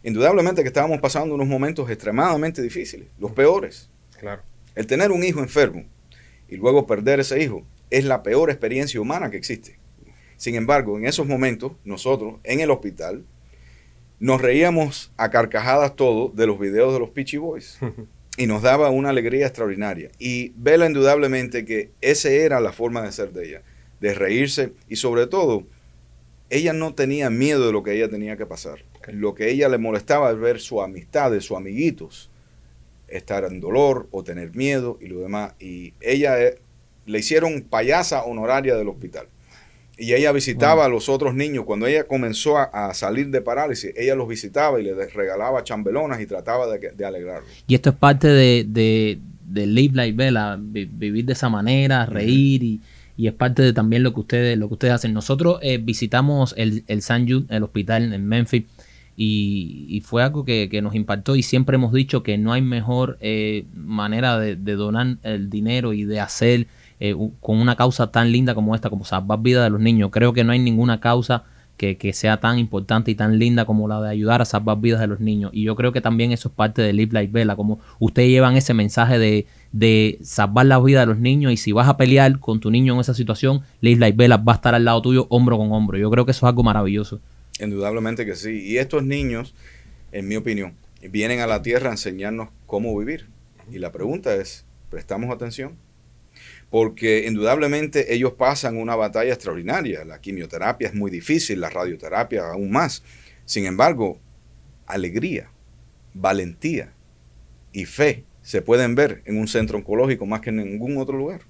indudablemente 0.04 0.62
que 0.62 0.70
estábamos 0.70 1.02
pasando 1.02 1.36
unos 1.36 1.48
momentos 1.48 1.90
extremadamente 1.90 2.62
difíciles, 2.62 3.08
los 3.20 3.34
peores. 3.34 3.90
Claro. 4.18 4.44
El 4.76 4.88
tener 4.88 5.12
un 5.12 5.24
hijo 5.26 5.42
enfermo 5.42 5.84
y 6.52 6.58
luego 6.58 6.86
perder 6.86 7.20
ese 7.20 7.42
hijo 7.42 7.64
es 7.90 8.06
la 8.06 8.22
peor 8.22 8.52
experiencia 8.52 9.02
humana 9.02 9.32
que 9.32 9.38
existe. 9.38 9.80
Sin 10.38 10.54
embargo, 10.54 10.98
en 10.98 11.06
esos 11.06 11.26
momentos, 11.26 11.72
nosotros 11.84 12.36
en 12.44 12.60
el 12.60 12.70
hospital 12.70 13.26
nos 14.20 14.40
reíamos 14.40 15.12
a 15.18 15.32
carcajadas 15.32 15.96
todo 15.96 16.30
de 16.30 16.46
los 16.46 16.60
videos 16.60 16.94
de 16.94 17.00
los 17.00 17.10
Peachy 17.10 17.38
Boys. 17.38 17.80
y 18.38 18.48
nos 18.48 18.62
daba 18.62 18.90
una 18.90 19.10
alegría 19.10 19.46
extraordinaria. 19.46 20.10
Y 20.18 20.54
vela 20.56 20.88
indudablemente 20.88 21.64
que 21.64 21.92
esa 22.02 22.30
era 22.30 22.60
la 22.60 22.72
forma 22.72 23.04
de 23.04 23.12
ser 23.12 23.34
de 23.34 23.48
ella, 23.48 23.62
de 24.00 24.14
reírse 24.14 24.74
y 24.90 24.96
sobre 24.96 25.28
todo, 25.28 25.68
ella 26.50 26.74
no 26.74 26.96
tenía 26.96 27.30
miedo 27.30 27.68
de 27.68 27.72
lo 27.72 27.84
que 27.84 27.94
ella 27.94 28.10
tenía 28.10 28.38
que 28.38 28.48
pasar. 28.48 28.84
Lo 29.08 29.36
que 29.36 29.52
ella 29.52 29.70
le 29.70 29.78
molestaba 29.78 30.32
es 30.32 30.40
ver 30.40 30.60
su 30.60 30.82
amistad, 30.82 31.32
de 31.32 31.42
sus 31.42 31.56
amiguitos, 31.56 32.31
estar 33.12 33.44
en 33.46 33.60
dolor 33.60 34.08
o 34.12 34.24
tener 34.24 34.56
miedo 34.56 34.98
y 35.02 35.08
lo 35.08 35.20
demás. 35.20 35.54
Y 35.60 35.94
ella 36.02 36.42
eh, 36.42 36.60
le 37.06 37.20
hicieron 37.20 37.62
payasa 37.62 38.24
honoraria 38.24 38.76
del 38.76 38.88
hospital. 38.90 39.28
Y 39.98 40.14
ella 40.14 40.32
visitaba 40.32 40.86
a 40.86 40.90
los 40.90 41.10
otros 41.10 41.36
niños. 41.36 41.66
Cuando 41.66 41.86
ella 41.86 42.06
comenzó 42.06 42.58
a, 42.58 42.94
salir 42.96 43.30
de 43.30 43.42
parálisis, 43.42 43.94
ella 43.96 44.16
los 44.16 44.28
visitaba 44.28 44.80
y 44.80 44.84
les 44.84 45.14
regalaba 45.14 45.64
chambelonas 45.64 46.20
y 46.20 46.26
trataba 46.26 46.66
de, 46.76 47.06
alegrarlos. 47.06 47.64
Y 47.68 47.76
esto 47.76 47.92
es 47.92 47.96
parte 47.98 48.28
de, 48.28 48.66
de, 48.68 49.68
Live 49.68 49.94
Like 49.94 50.18
Bella, 50.18 50.58
vivir 50.60 51.26
de 51.26 51.34
esa 51.34 51.50
manera, 51.50 52.08
reír 52.08 52.64
y, 52.64 52.82
es 53.18 53.34
parte 53.34 53.62
de 53.62 53.72
también 53.72 54.02
lo 54.02 54.16
que 54.16 54.22
ustedes, 54.22 54.58
lo 54.58 54.68
que 54.70 54.74
ustedes 54.74 54.96
hacen. 54.96 55.14
Nosotros 55.14 55.60
eh, 55.62 55.78
visitamos 55.78 56.56
el, 56.58 56.84
el 56.88 57.04
San 57.04 57.28
Jude, 57.30 57.46
el 57.56 57.62
hospital 57.62 58.12
en 58.12 58.28
Memphis, 58.28 58.64
y, 59.16 60.02
fue 60.06 60.24
algo 60.24 60.46
que, 60.46 60.80
nos 60.82 60.96
impactó 60.96 61.36
y 61.36 61.44
siempre 61.44 61.76
hemos 61.76 61.94
dicho 61.94 62.24
que 62.24 62.38
no 62.38 62.54
hay 62.54 62.62
mejor 62.62 63.18
eh, 63.22 63.66
manera 63.76 64.40
de, 64.40 64.56
donar 64.56 65.18
el 65.24 65.50
dinero 65.50 65.94
y 65.94 66.06
de 66.06 66.20
hacer 66.20 66.68
eh, 67.00 67.16
con 67.40 67.60
una 67.60 67.76
causa 67.76 68.12
tan 68.12 68.32
linda 68.32 68.56
como 68.56 68.76
esta, 68.76 68.90
como 68.90 69.06
salvar 69.06 69.40
vida 69.42 69.64
de 69.64 69.70
los 69.70 69.80
niños. 69.80 70.10
Creo 70.12 70.34
que 70.34 70.44
no 70.44 70.52
hay 70.52 70.60
ninguna 70.60 71.00
causa 71.00 71.44
que, 71.78 72.14
sea 72.14 72.38
tan 72.40 72.60
importante 72.60 73.10
y 73.10 73.16
tan 73.16 73.40
linda 73.40 73.66
como 73.66 73.88
la 73.88 74.00
de 74.02 74.10
ayudar 74.10 74.42
a 74.42 74.46
salvar 74.46 74.80
vidas 74.80 75.02
de 75.02 75.08
los 75.08 75.20
niños. 75.20 75.52
Y 75.54 75.64
yo 75.64 75.76
creo 75.76 75.92
que 75.92 76.02
también 76.02 76.32
eso 76.32 76.50
es 76.50 76.56
parte 76.56 76.82
de 76.82 76.94
Live 76.94 77.12
Like 77.12 77.34
Bella, 77.34 77.56
como 77.56 77.80
ustedes 78.00 78.30
llevan 78.30 78.56
ese 78.56 78.76
mensaje 78.76 79.18
de, 79.18 79.48
de 79.72 80.20
salvar 80.22 80.68
la 80.68 80.80
vida 80.80 81.00
de 81.00 81.08
los 81.08 81.18
niños 81.18 81.52
y 81.52 81.58
si 81.58 81.72
vas 81.72 81.88
a 81.88 81.98
pelear 81.98 82.40
con 82.40 82.60
tu 82.60 82.70
niño 82.70 82.94
en 82.94 83.00
esa 83.00 83.16
situación, 83.16 83.62
Live 83.82 84.00
Like 84.00 84.16
Bella 84.16 84.38
va 84.38 84.54
a 84.54 84.56
estar 84.56 84.76
al 84.76 84.86
lado 84.86 85.02
tuyo 85.02 85.26
hombro 85.30 85.58
con 85.58 85.72
hombro. 85.72 85.98
Yo 85.98 86.12
creo 86.12 86.26
que 86.26 86.32
eso 86.32 86.46
es 86.46 86.50
algo 86.50 86.62
maravilloso. 86.62 87.20
Indudablemente 87.62 88.26
que 88.26 88.36
sí. 88.36 88.62
Y 88.62 88.78
estos 88.78 89.04
niños, 89.04 89.56
en 90.12 90.28
mi 90.28 90.36
opinión, 90.36 90.76
vienen 91.02 91.40
a 91.40 91.48
la 91.48 91.62
tierra 91.62 91.90
a 91.90 91.94
enseñarnos 91.94 92.50
cómo 92.66 92.98
vivir. 92.98 93.28
Y 93.72 93.80
la 93.80 93.92
pregunta 93.92 94.36
es, 94.36 94.66
¿prestamos 94.90 95.34
atención? 95.34 95.78
Porque 96.70 97.26
indudablemente 97.28 98.14
ellos 98.14 98.34
pasan 98.34 98.78
una 98.78 98.96
batalla 98.96 99.34
extraordinaria. 99.34 100.04
La 100.06 100.20
quimioterapia 100.20 100.88
es 100.88 100.96
muy 100.96 101.12
difícil, 101.12 101.62
la 101.62 101.70
radioterapia 101.70 102.50
aún 102.50 102.72
más. 102.72 103.04
Sin 103.46 103.66
embargo, 103.66 104.20
alegría, 104.88 105.52
valentía 106.14 106.94
y 107.72 107.86
fe 107.86 108.26
se 108.42 108.62
pueden 108.62 108.96
ver 108.96 109.22
en 109.26 109.38
un 109.38 109.48
centro 109.48 109.78
oncológico 109.78 110.26
más 110.26 110.42
que 110.42 110.50
en 110.50 110.58
ningún 110.58 110.98
otro 110.98 111.18
lugar. 111.18 111.42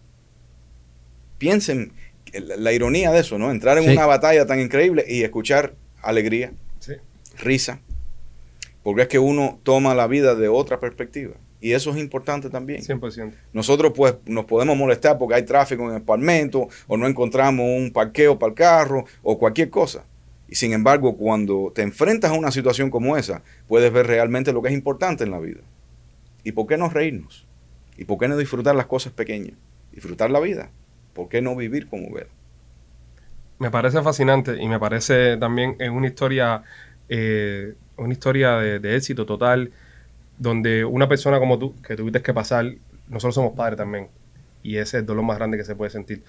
Piensen 1.38 1.94
la, 2.34 2.72
ironía 2.72 3.12
de 3.12 3.20
eso, 3.20 3.38
¿no? 3.38 3.52
Entrar 3.52 3.78
en 3.78 3.90
una 3.90 4.06
batalla 4.06 4.46
tan 4.46 4.60
increíble 4.60 5.06
y 5.08 5.24
escuchar 5.24 5.76
alegría, 6.02 6.54
risa, 7.40 7.80
porque 8.84 9.04
es 9.04 9.08
que 9.08 9.20
uno 9.20 9.60
toma 9.64 9.96
la 9.96 10.08
vida 10.08 10.36
de 10.36 10.48
otra 10.48 10.80
perspectiva. 10.80 11.34
Y 11.62 11.74
eso 11.74 11.92
es 11.92 11.98
importante 11.98 12.50
también. 12.50 12.82
100%. 12.82 13.34
Nosotros 13.54 13.94
pues 13.96 14.16
nos 14.26 14.46
podemos 14.46 14.76
molestar 14.76 15.20
porque 15.20 15.36
hay 15.36 15.44
tráfico 15.44 15.88
en 15.88 15.96
el 15.96 16.02
palmento 16.02 16.68
o 16.88 16.98
no 16.98 17.06
encontramos 17.06 17.66
un 17.66 17.92
parqueo 17.92 18.40
para 18.40 18.50
el 18.50 18.56
carro 18.56 19.06
o 19.22 19.38
cualquier 19.38 19.70
cosa. 19.70 20.06
Y 20.50 20.56
sin 20.56 20.74
embargo, 20.74 21.16
cuando 21.16 21.72
te 21.74 21.84
enfrentas 21.84 22.32
a 22.32 22.34
una 22.34 22.52
situación 22.52 22.90
como 22.90 23.16
esa, 23.16 23.44
puedes 23.68 23.94
ver 23.94 24.08
realmente 24.08 24.52
lo 24.52 24.62
que 24.62 24.70
es 24.70 24.74
importante 24.74 25.24
en 25.24 25.32
la 25.32 25.40
vida. 25.40 25.62
¿Y 26.44 26.54
por 26.54 26.66
qué 26.66 26.78
no 26.78 26.90
reírnos? 26.90 27.48
¿Y 27.96 28.06
por 28.06 28.18
qué 28.18 28.28
no 28.28 28.36
disfrutar 28.36 28.76
las 28.76 28.88
cosas 28.88 29.14
pequeñas? 29.14 29.56
Disfrutar 29.92 30.32
la 30.32 30.40
vida. 30.40 30.72
¿Por 31.14 31.30
qué 31.30 31.42
no 31.42 31.56
vivir 31.56 31.88
como 31.88 32.12
ver? 32.12 32.28
Me 33.62 33.70
parece 33.70 34.02
fascinante 34.02 34.60
y 34.60 34.68
me 34.68 34.80
parece 34.80 35.38
también 35.38 35.76
es 35.78 35.92
una 35.92 36.08
historia, 36.08 36.64
eh, 37.10 37.76
una 37.96 38.12
historia 38.12 38.56
de, 38.56 38.96
éxito 38.96 39.28
total, 39.28 39.72
donde 40.40 40.84
una 40.84 41.08
persona 41.08 41.38
como 41.38 41.60
tú, 41.60 41.80
que 41.84 41.96
tuviste 41.96 42.24
que 42.24 42.34
pasar, 42.34 42.74
nosotros 43.08 43.36
somos 43.36 43.54
padres 43.54 43.78
también, 43.78 44.08
y 44.64 44.78
ese 44.78 44.98
es 44.98 45.02
el 45.02 45.06
dolor 45.06 45.24
más 45.26 45.38
grande 45.38 45.58
que 45.58 45.64
se 45.64 45.76
puede 45.76 45.92
sentir, 45.92 46.24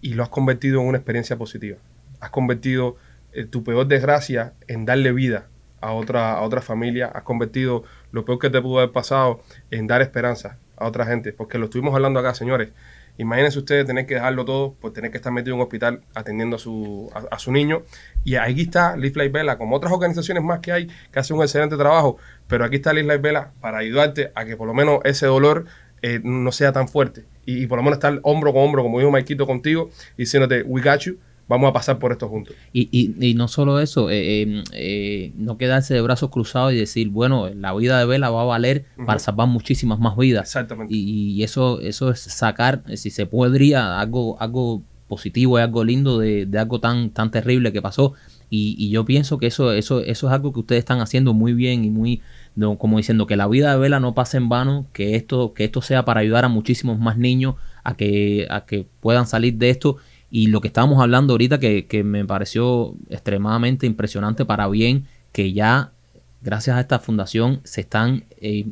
y 0.00 0.14
lo 0.14 0.22
has 0.22 0.30
convertido 0.30 0.80
en 0.80 0.86
una 0.86 0.96
experiencia 0.96 1.36
positiva. 1.36 1.76
Has 2.18 2.30
convertido 2.30 2.96
eh, 3.34 3.44
tu 3.44 3.62
peor 3.62 3.86
desgracia 3.86 4.54
en 4.68 4.86
darle 4.86 5.12
vida 5.12 5.48
a 5.82 5.92
otra, 5.92 6.32
a 6.32 6.40
otra 6.40 6.62
familia, 6.62 7.08
has 7.08 7.24
convertido 7.24 7.84
lo 8.10 8.24
peor 8.24 8.38
que 8.38 8.48
te 8.48 8.62
pudo 8.62 8.78
haber 8.78 8.92
pasado 8.92 9.42
en 9.70 9.86
dar 9.86 10.00
esperanza 10.00 10.56
a 10.78 10.86
otra 10.86 11.04
gente, 11.04 11.34
porque 11.34 11.58
lo 11.58 11.66
estuvimos 11.66 11.94
hablando 11.94 12.20
acá, 12.20 12.32
señores. 12.32 12.70
Imagínense 13.18 13.58
ustedes 13.58 13.86
tener 13.86 14.06
que 14.06 14.14
dejarlo 14.14 14.44
todo, 14.44 14.74
pues 14.80 14.94
tener 14.94 15.10
que 15.10 15.18
estar 15.18 15.32
metido 15.32 15.54
en 15.54 15.60
un 15.60 15.64
hospital 15.64 16.02
atendiendo 16.14 16.56
a 16.56 16.58
su, 16.58 17.10
a, 17.30 17.38
su 17.38 17.52
niño. 17.52 17.82
Y 18.24 18.36
ahí 18.36 18.62
está 18.62 18.96
Live 18.96 19.28
Vela, 19.28 19.58
como 19.58 19.76
otras 19.76 19.92
organizaciones 19.92 20.42
más 20.42 20.60
que 20.60 20.72
hay, 20.72 20.88
que 21.10 21.18
hacen 21.18 21.36
un 21.36 21.42
excelente 21.42 21.76
trabajo. 21.76 22.16
Pero 22.48 22.64
aquí 22.64 22.76
está 22.76 22.92
Live 22.92 23.06
Like 23.06 23.22
Vela 23.22 23.52
para 23.60 23.78
ayudarte 23.78 24.32
a 24.34 24.44
que 24.44 24.56
por 24.56 24.66
lo 24.66 24.74
menos 24.74 25.00
ese 25.04 25.26
dolor 25.26 25.66
eh, 26.00 26.20
no 26.22 26.52
sea 26.52 26.72
tan 26.72 26.88
fuerte. 26.88 27.24
Y, 27.44 27.62
y 27.62 27.66
por 27.66 27.78
lo 27.78 27.82
menos 27.82 27.98
estar 27.98 28.18
hombro 28.22 28.52
con 28.52 28.62
hombro, 28.62 28.82
como 28.82 28.98
dijo 28.98 29.10
Maikito 29.10 29.46
contigo, 29.46 29.90
diciéndote, 30.16 30.62
we 30.62 30.80
got 30.80 31.00
you, 31.00 31.18
vamos 31.48 31.70
a 31.70 31.72
pasar 31.72 31.98
por 31.98 32.12
esto 32.12 32.28
juntos. 32.28 32.54
Y, 32.72 32.88
y, 32.90 33.30
y 33.30 33.34
no 33.34 33.48
solo 33.48 33.80
eso, 33.80 34.10
eh, 34.10 34.42
eh, 34.42 34.64
eh, 34.72 35.32
no 35.36 35.58
quedarse 35.58 35.94
de 35.94 36.00
brazos 36.00 36.30
cruzados 36.30 36.72
y 36.72 36.76
decir, 36.76 37.08
bueno, 37.08 37.48
la 37.54 37.74
vida 37.74 37.98
de 37.98 38.06
Vela 38.06 38.30
va 38.30 38.42
a 38.42 38.44
valer 38.44 38.86
para 39.06 39.18
salvar 39.18 39.48
muchísimas 39.48 39.98
más 39.98 40.16
vidas. 40.16 40.44
Exactamente. 40.44 40.94
Y, 40.94 41.32
y 41.32 41.42
eso, 41.42 41.80
eso 41.80 42.10
es 42.10 42.20
sacar, 42.20 42.82
eh, 42.88 42.96
si 42.96 43.10
se 43.10 43.26
podría, 43.26 44.00
algo, 44.00 44.40
algo 44.40 44.82
positivo 45.08 45.58
y 45.58 45.62
algo 45.62 45.84
lindo 45.84 46.18
de, 46.18 46.46
de 46.46 46.58
algo 46.58 46.80
tan, 46.80 47.10
tan 47.10 47.30
terrible 47.30 47.72
que 47.72 47.82
pasó. 47.82 48.14
Y, 48.48 48.76
y 48.78 48.90
yo 48.90 49.04
pienso 49.04 49.38
que 49.38 49.46
eso, 49.46 49.72
eso, 49.72 50.00
eso 50.00 50.26
es 50.26 50.32
algo 50.32 50.52
que 50.52 50.60
ustedes 50.60 50.80
están 50.80 51.00
haciendo 51.00 51.32
muy 51.32 51.54
bien 51.54 51.84
y 51.84 51.90
muy, 51.90 52.20
no, 52.54 52.76
como 52.76 52.98
diciendo 52.98 53.26
que 53.26 53.36
la 53.36 53.48
vida 53.48 53.72
de 53.72 53.78
Vela 53.78 53.98
no 53.98 54.14
pase 54.14 54.36
en 54.36 54.50
vano, 54.50 54.86
que 54.92 55.16
esto, 55.16 55.54
que 55.54 55.64
esto 55.64 55.80
sea 55.80 56.04
para 56.04 56.20
ayudar 56.20 56.44
a 56.44 56.48
muchísimos 56.48 56.98
más 56.98 57.16
niños 57.16 57.54
a 57.82 57.96
que, 57.96 58.46
a 58.50 58.66
que 58.66 58.86
puedan 59.00 59.26
salir 59.26 59.54
de 59.54 59.70
esto. 59.70 59.96
Y 60.34 60.46
lo 60.46 60.62
que 60.62 60.68
estábamos 60.68 60.98
hablando 61.02 61.34
ahorita, 61.34 61.60
que, 61.60 61.86
que 61.86 62.02
me 62.04 62.24
pareció 62.24 62.94
extremadamente 63.10 63.86
impresionante 63.86 64.46
para 64.46 64.66
bien, 64.66 65.04
que 65.30 65.52
ya 65.52 65.92
gracias 66.40 66.74
a 66.76 66.80
esta 66.80 66.98
fundación 66.98 67.60
se 67.64 67.82
están 67.82 68.24
eh, 68.40 68.64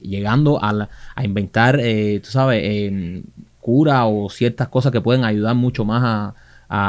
llegando 0.00 0.62
a, 0.64 0.72
la- 0.72 0.88
a 1.14 1.22
inventar, 1.24 1.78
eh, 1.80 2.18
tú 2.24 2.30
sabes, 2.30 2.60
eh, 2.64 3.22
cura 3.60 4.06
o 4.06 4.30
ciertas 4.30 4.68
cosas 4.68 4.90
que 4.90 5.02
pueden 5.02 5.24
ayudar 5.24 5.54
mucho 5.54 5.84
más 5.84 6.02
a, 6.02 6.34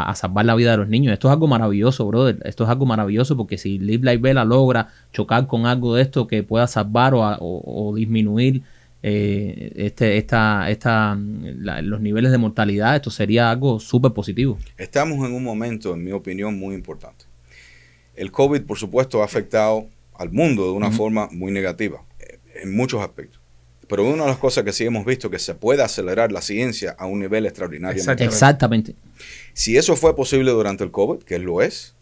a- 0.09 0.15
salvar 0.15 0.45
la 0.45 0.55
vida 0.55 0.71
de 0.71 0.77
los 0.77 0.87
niños. 0.87 1.11
Esto 1.11 1.27
es 1.27 1.33
algo 1.33 1.47
maravilloso, 1.47 2.07
brother. 2.07 2.39
Esto 2.45 2.63
es 2.63 2.69
algo 2.69 2.85
maravilloso 2.85 3.35
porque 3.35 3.57
si 3.57 3.77
Live 3.77 4.05
Like 4.05 4.21
Vela 4.23 4.45
logra 4.45 4.87
chocar 5.11 5.47
con 5.47 5.65
algo 5.65 5.95
de 5.95 6.01
esto 6.01 6.27
que 6.27 6.43
pueda 6.43 6.65
salvar 6.67 7.13
o, 7.13 7.25
a- 7.25 7.37
o- 7.41 7.89
o 7.89 7.93
disminuir 7.93 8.63
eh, 9.03 9.71
este, 9.75 10.17
esta, 10.17 10.69
esta, 10.69 11.17
la- 11.19 11.81
los 11.81 11.99
niveles 12.01 12.31
de 12.31 12.37
mortalidad, 12.37 12.95
esto 12.95 13.11
sería 13.11 13.51
algo 13.51 13.79
súper 13.79 14.13
positivo. 14.13 14.57
Estamos 14.77 15.27
en 15.27 15.35
un 15.35 15.43
momento, 15.43 15.93
en 15.93 16.03
mi 16.03 16.11
opinión, 16.13 16.57
muy 16.57 16.73
importante. 16.73 17.25
El 18.15 18.31
COVID, 18.31 18.61
por 18.61 18.77
supuesto, 18.77 19.21
ha 19.21 19.25
afectado 19.25 19.87
al 20.15 20.31
mundo 20.31 20.65
de 20.65 20.71
una 20.71 20.89
forma 20.91 21.27
muy 21.31 21.51
negativa, 21.51 22.03
eh, 22.19 22.39
en 22.63 22.75
muchos 22.75 23.01
aspectos. 23.01 23.39
Pero 23.89 24.05
una 24.09 24.23
de 24.23 24.29
las 24.29 24.37
cosas 24.37 24.63
que 24.63 24.71
sí 24.71 24.85
hemos 24.85 25.05
visto 25.05 25.29
que 25.29 25.37
se 25.39 25.53
puede 25.53 25.83
acelerar 25.83 26.31
la 26.31 26.41
ciencia 26.41 26.95
a 26.97 27.05
un 27.05 27.19
nivel 27.19 27.45
extraordinario. 27.45 27.99
Exacto. 27.99 28.23
Exactamente. 28.23 28.95
Si 29.53 29.75
eso 29.77 29.95
fue 29.95 30.15
posible 30.15 30.51
durante 30.51 30.83
el 30.83 30.91
COVID, 30.91 31.23
que 31.23 31.37
lo 31.39 31.61
es, 31.61 31.92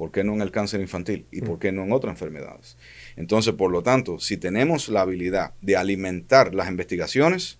¿por 0.00 0.12
qué 0.12 0.24
no 0.24 0.32
en 0.32 0.40
el 0.40 0.50
cáncer 0.50 0.80
infantil? 0.80 1.26
¿Y 1.30 1.42
por 1.42 1.58
qué 1.58 1.72
no 1.72 1.82
en 1.82 1.92
otras 1.92 2.12
enfermedades? 2.12 2.78
Entonces, 3.16 3.52
por 3.52 3.70
lo 3.70 3.82
tanto, 3.82 4.18
si 4.18 4.38
tenemos 4.38 4.88
la 4.88 5.02
habilidad 5.02 5.52
de 5.60 5.76
alimentar 5.76 6.54
las 6.54 6.70
investigaciones, 6.70 7.58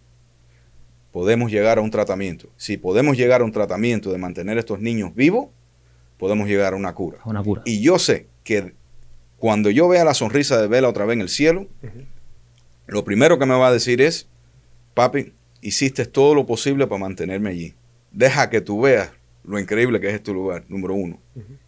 podemos 1.13 1.51
llegar 1.51 1.77
a 1.77 1.83
un 1.83 1.91
tratamiento. 1.91 2.49
Si 2.57 2.79
podemos 2.79 3.19
llegar 3.19 3.43
a 3.43 3.45
un 3.45 3.53
tratamiento 3.53 4.11
de 4.11 4.17
mantener 4.17 4.57
a 4.57 4.61
estos 4.61 4.81
niños 4.81 5.15
vivos, 5.15 5.49
podemos 6.17 6.49
llegar 6.49 6.73
a 6.73 6.77
una 6.77 6.95
cura. 6.95 7.19
Una 7.27 7.43
cura. 7.43 7.61
Y 7.67 7.83
yo 7.83 7.99
sé 7.99 8.27
que 8.43 8.73
cuando 9.37 9.69
yo 9.69 9.87
vea 9.87 10.07
la 10.07 10.15
sonrisa 10.15 10.59
de 10.59 10.67
Vela 10.67 10.89
otra 10.89 11.05
vez 11.05 11.17
en 11.17 11.21
el 11.21 11.29
cielo, 11.29 11.67
lo 12.87 13.05
primero 13.05 13.39
que 13.39 13.45
me 13.45 13.55
va 13.55 13.69
a 13.69 13.73
decir 13.73 14.01
es, 14.01 14.31
papi, 14.95 15.35
hiciste 15.61 16.07
todo 16.07 16.35
lo 16.35 16.47
posible 16.47 16.87
para 16.87 17.01
mantenerme 17.01 17.51
allí. 17.51 17.75
Deja 18.13 18.49
que 18.49 18.63
tú 18.63 18.81
veas 18.81 19.11
lo 19.45 19.59
increíble 19.59 20.01
que 20.01 20.09
es 20.09 20.15
este 20.15 20.33
lugar, 20.33 20.65
número 20.69 20.95
uno. 20.95 21.21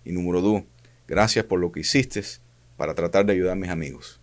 Y 0.05 0.13
número 0.13 0.41
dos, 0.41 0.63
gracias 1.09 1.45
por 1.45 1.61
lo 1.61 1.73
que 1.73 1.81
hiciste 1.81 2.23
para 2.77 2.95
tratar 2.95 3.27
de 3.27 3.33
ayudar 3.33 3.53
a 3.53 3.57
mis 3.57 3.71
amigos. 3.71 4.21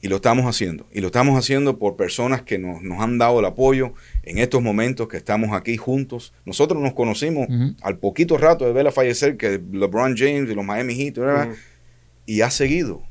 Y 0.00 0.08
lo 0.08 0.16
estamos 0.16 0.46
haciendo. 0.46 0.88
Y 0.92 1.00
lo 1.00 1.06
estamos 1.06 1.38
haciendo 1.38 1.78
por 1.78 1.96
personas 1.96 2.42
que 2.42 2.58
nos, 2.58 2.82
nos 2.82 3.00
han 3.00 3.18
dado 3.18 3.38
el 3.38 3.44
apoyo 3.44 3.94
en 4.24 4.38
estos 4.38 4.60
momentos 4.60 5.06
que 5.06 5.16
estamos 5.16 5.52
aquí 5.52 5.76
juntos. 5.76 6.34
Nosotros 6.44 6.82
nos 6.82 6.92
conocimos 6.94 7.46
al 7.82 7.98
poquito 7.98 8.36
rato 8.36 8.66
de 8.66 8.72
verla 8.72 8.90
fallecer 8.90 9.36
que 9.36 9.62
LeBron 9.70 10.16
James 10.16 10.50
y 10.50 10.54
los 10.54 10.64
Miami 10.64 10.94
Heat, 10.96 11.18
y 12.26 12.40
ha 12.40 12.50
seguido 12.50 13.02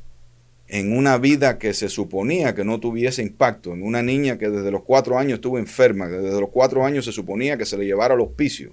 en 0.72 0.96
una 0.96 1.18
vida 1.18 1.60
que 1.60 1.74
se 1.74 1.90
suponía 1.90 2.56
que 2.56 2.64
no 2.64 2.80
tuviese 2.80 3.22
impacto, 3.22 3.74
en 3.74 3.84
una 3.84 4.02
niña 4.02 4.38
que 4.38 4.50
desde 4.50 4.72
los 4.72 4.84
cuatro 4.84 5.20
años 5.20 5.34
estuvo 5.34 5.60
enferma, 5.60 6.08
que 6.08 6.16
desde 6.16 6.40
los 6.40 6.50
cuatro 6.50 6.86
años 6.86 7.04
se 7.04 7.12
suponía 7.12 7.58
que 7.58 7.66
se 7.66 7.78
le 7.78 7.86
llevara 7.86 8.14
al 8.14 8.22
hospicio. 8.22 8.72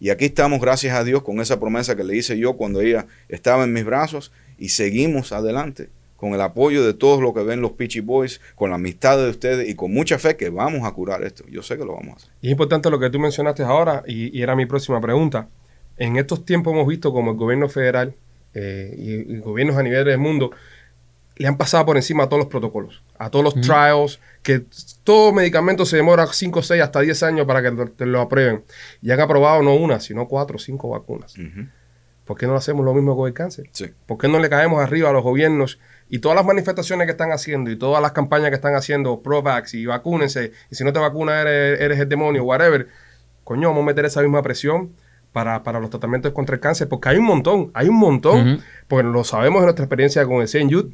Y 0.00 0.08
aquí 0.08 0.24
estamos, 0.24 0.62
gracias 0.62 0.96
a 0.96 1.04
Dios, 1.04 1.22
con 1.22 1.38
esa 1.40 1.60
promesa 1.60 1.94
que 1.94 2.04
le 2.04 2.16
hice 2.16 2.38
yo 2.38 2.54
cuando 2.54 2.80
ella 2.80 3.06
estaba 3.28 3.64
en 3.64 3.74
mis 3.74 3.84
brazos 3.84 4.32
y 4.58 4.70
seguimos 4.70 5.32
adelante 5.32 5.90
con 6.16 6.32
el 6.32 6.40
apoyo 6.40 6.82
de 6.86 6.94
todos 6.94 7.20
los 7.20 7.34
que 7.34 7.42
ven 7.42 7.60
los 7.60 7.72
Peachy 7.72 8.00
Boys, 8.00 8.40
con 8.54 8.70
la 8.70 8.76
amistad 8.76 9.18
de 9.18 9.28
ustedes 9.28 9.68
y 9.68 9.74
con 9.74 9.92
mucha 9.92 10.18
fe 10.18 10.38
que 10.38 10.48
vamos 10.48 10.86
a 10.86 10.92
curar 10.92 11.22
esto. 11.22 11.44
Yo 11.50 11.62
sé 11.62 11.76
que 11.76 11.84
lo 11.84 11.92
vamos 11.92 12.14
a 12.14 12.16
hacer. 12.16 12.30
Y 12.40 12.46
es 12.46 12.52
importante 12.52 12.88
lo 12.88 12.98
que 12.98 13.10
tú 13.10 13.18
mencionaste 13.18 13.62
ahora, 13.62 14.02
y, 14.06 14.36
y 14.38 14.42
era 14.42 14.56
mi 14.56 14.64
próxima 14.64 15.00
pregunta. 15.02 15.48
En 15.98 16.16
estos 16.16 16.46
tiempos 16.46 16.72
hemos 16.72 16.86
visto 16.86 17.12
como 17.12 17.32
el 17.32 17.36
gobierno 17.36 17.68
federal 17.68 18.14
eh, 18.54 18.94
y, 18.98 19.34
y 19.34 19.38
gobiernos 19.40 19.76
a 19.76 19.82
nivel 19.82 20.06
del 20.06 20.18
mundo 20.18 20.50
le 21.40 21.48
han 21.48 21.56
pasado 21.56 21.86
por 21.86 21.96
encima 21.96 22.24
a 22.24 22.28
todos 22.28 22.40
los 22.40 22.48
protocolos, 22.50 23.02
a 23.18 23.30
todos 23.30 23.42
los 23.42 23.54
trials, 23.62 24.20
que 24.42 24.62
todo 25.04 25.32
medicamento 25.32 25.86
se 25.86 25.96
demora 25.96 26.26
5, 26.26 26.62
6, 26.62 26.82
hasta 26.82 27.00
10 27.00 27.22
años 27.22 27.46
para 27.46 27.62
que 27.62 27.70
te 27.96 28.04
lo 28.04 28.20
aprueben. 28.20 28.62
Y 29.00 29.10
han 29.10 29.20
aprobado 29.20 29.62
no 29.62 29.74
una, 29.74 30.00
sino 30.00 30.28
cuatro 30.28 30.56
o 30.56 30.58
cinco 30.58 30.90
vacunas. 30.90 31.34
¿Por 32.26 32.36
qué 32.36 32.46
no 32.46 32.54
hacemos 32.54 32.84
lo 32.84 32.92
mismo 32.92 33.16
con 33.16 33.26
el 33.26 33.32
cáncer? 33.32 33.70
Sí. 33.72 33.86
¿Por 34.04 34.18
qué 34.18 34.28
no 34.28 34.38
le 34.38 34.50
caemos 34.50 34.82
arriba 34.82 35.08
a 35.08 35.12
los 35.14 35.22
gobiernos 35.22 35.78
y 36.10 36.18
todas 36.18 36.36
las 36.36 36.44
manifestaciones 36.44 37.06
que 37.06 37.12
están 37.12 37.32
haciendo 37.32 37.70
y 37.70 37.76
todas 37.76 38.02
las 38.02 38.12
campañas 38.12 38.50
que 38.50 38.56
están 38.56 38.74
haciendo, 38.74 39.22
pro-vax 39.22 39.72
y 39.74 39.86
vacúnense, 39.86 40.52
y 40.70 40.74
si 40.74 40.84
no 40.84 40.92
te 40.92 40.98
vacunas 40.98 41.46
eres, 41.46 41.80
eres 41.80 41.98
el 41.98 42.08
demonio, 42.08 42.44
whatever? 42.44 42.86
Coño, 43.44 43.68
vamos 43.70 43.82
a 43.82 43.86
meter 43.86 44.04
esa 44.04 44.20
misma 44.20 44.42
presión 44.42 44.90
para, 45.32 45.62
para 45.62 45.80
los 45.80 45.88
tratamientos 45.88 46.32
contra 46.32 46.54
el 46.54 46.60
cáncer, 46.60 46.86
porque 46.88 47.08
hay 47.08 47.16
un 47.16 47.24
montón, 47.24 47.70
hay 47.72 47.88
un 47.88 47.96
montón, 47.98 48.52
Ujú. 48.56 48.62
porque 48.88 49.08
lo 49.08 49.24
sabemos 49.24 49.62
de 49.62 49.66
nuestra 49.66 49.84
experiencia 49.86 50.26
con 50.26 50.36
el 50.36 50.42
St. 50.44 50.68
Jude, 50.72 50.92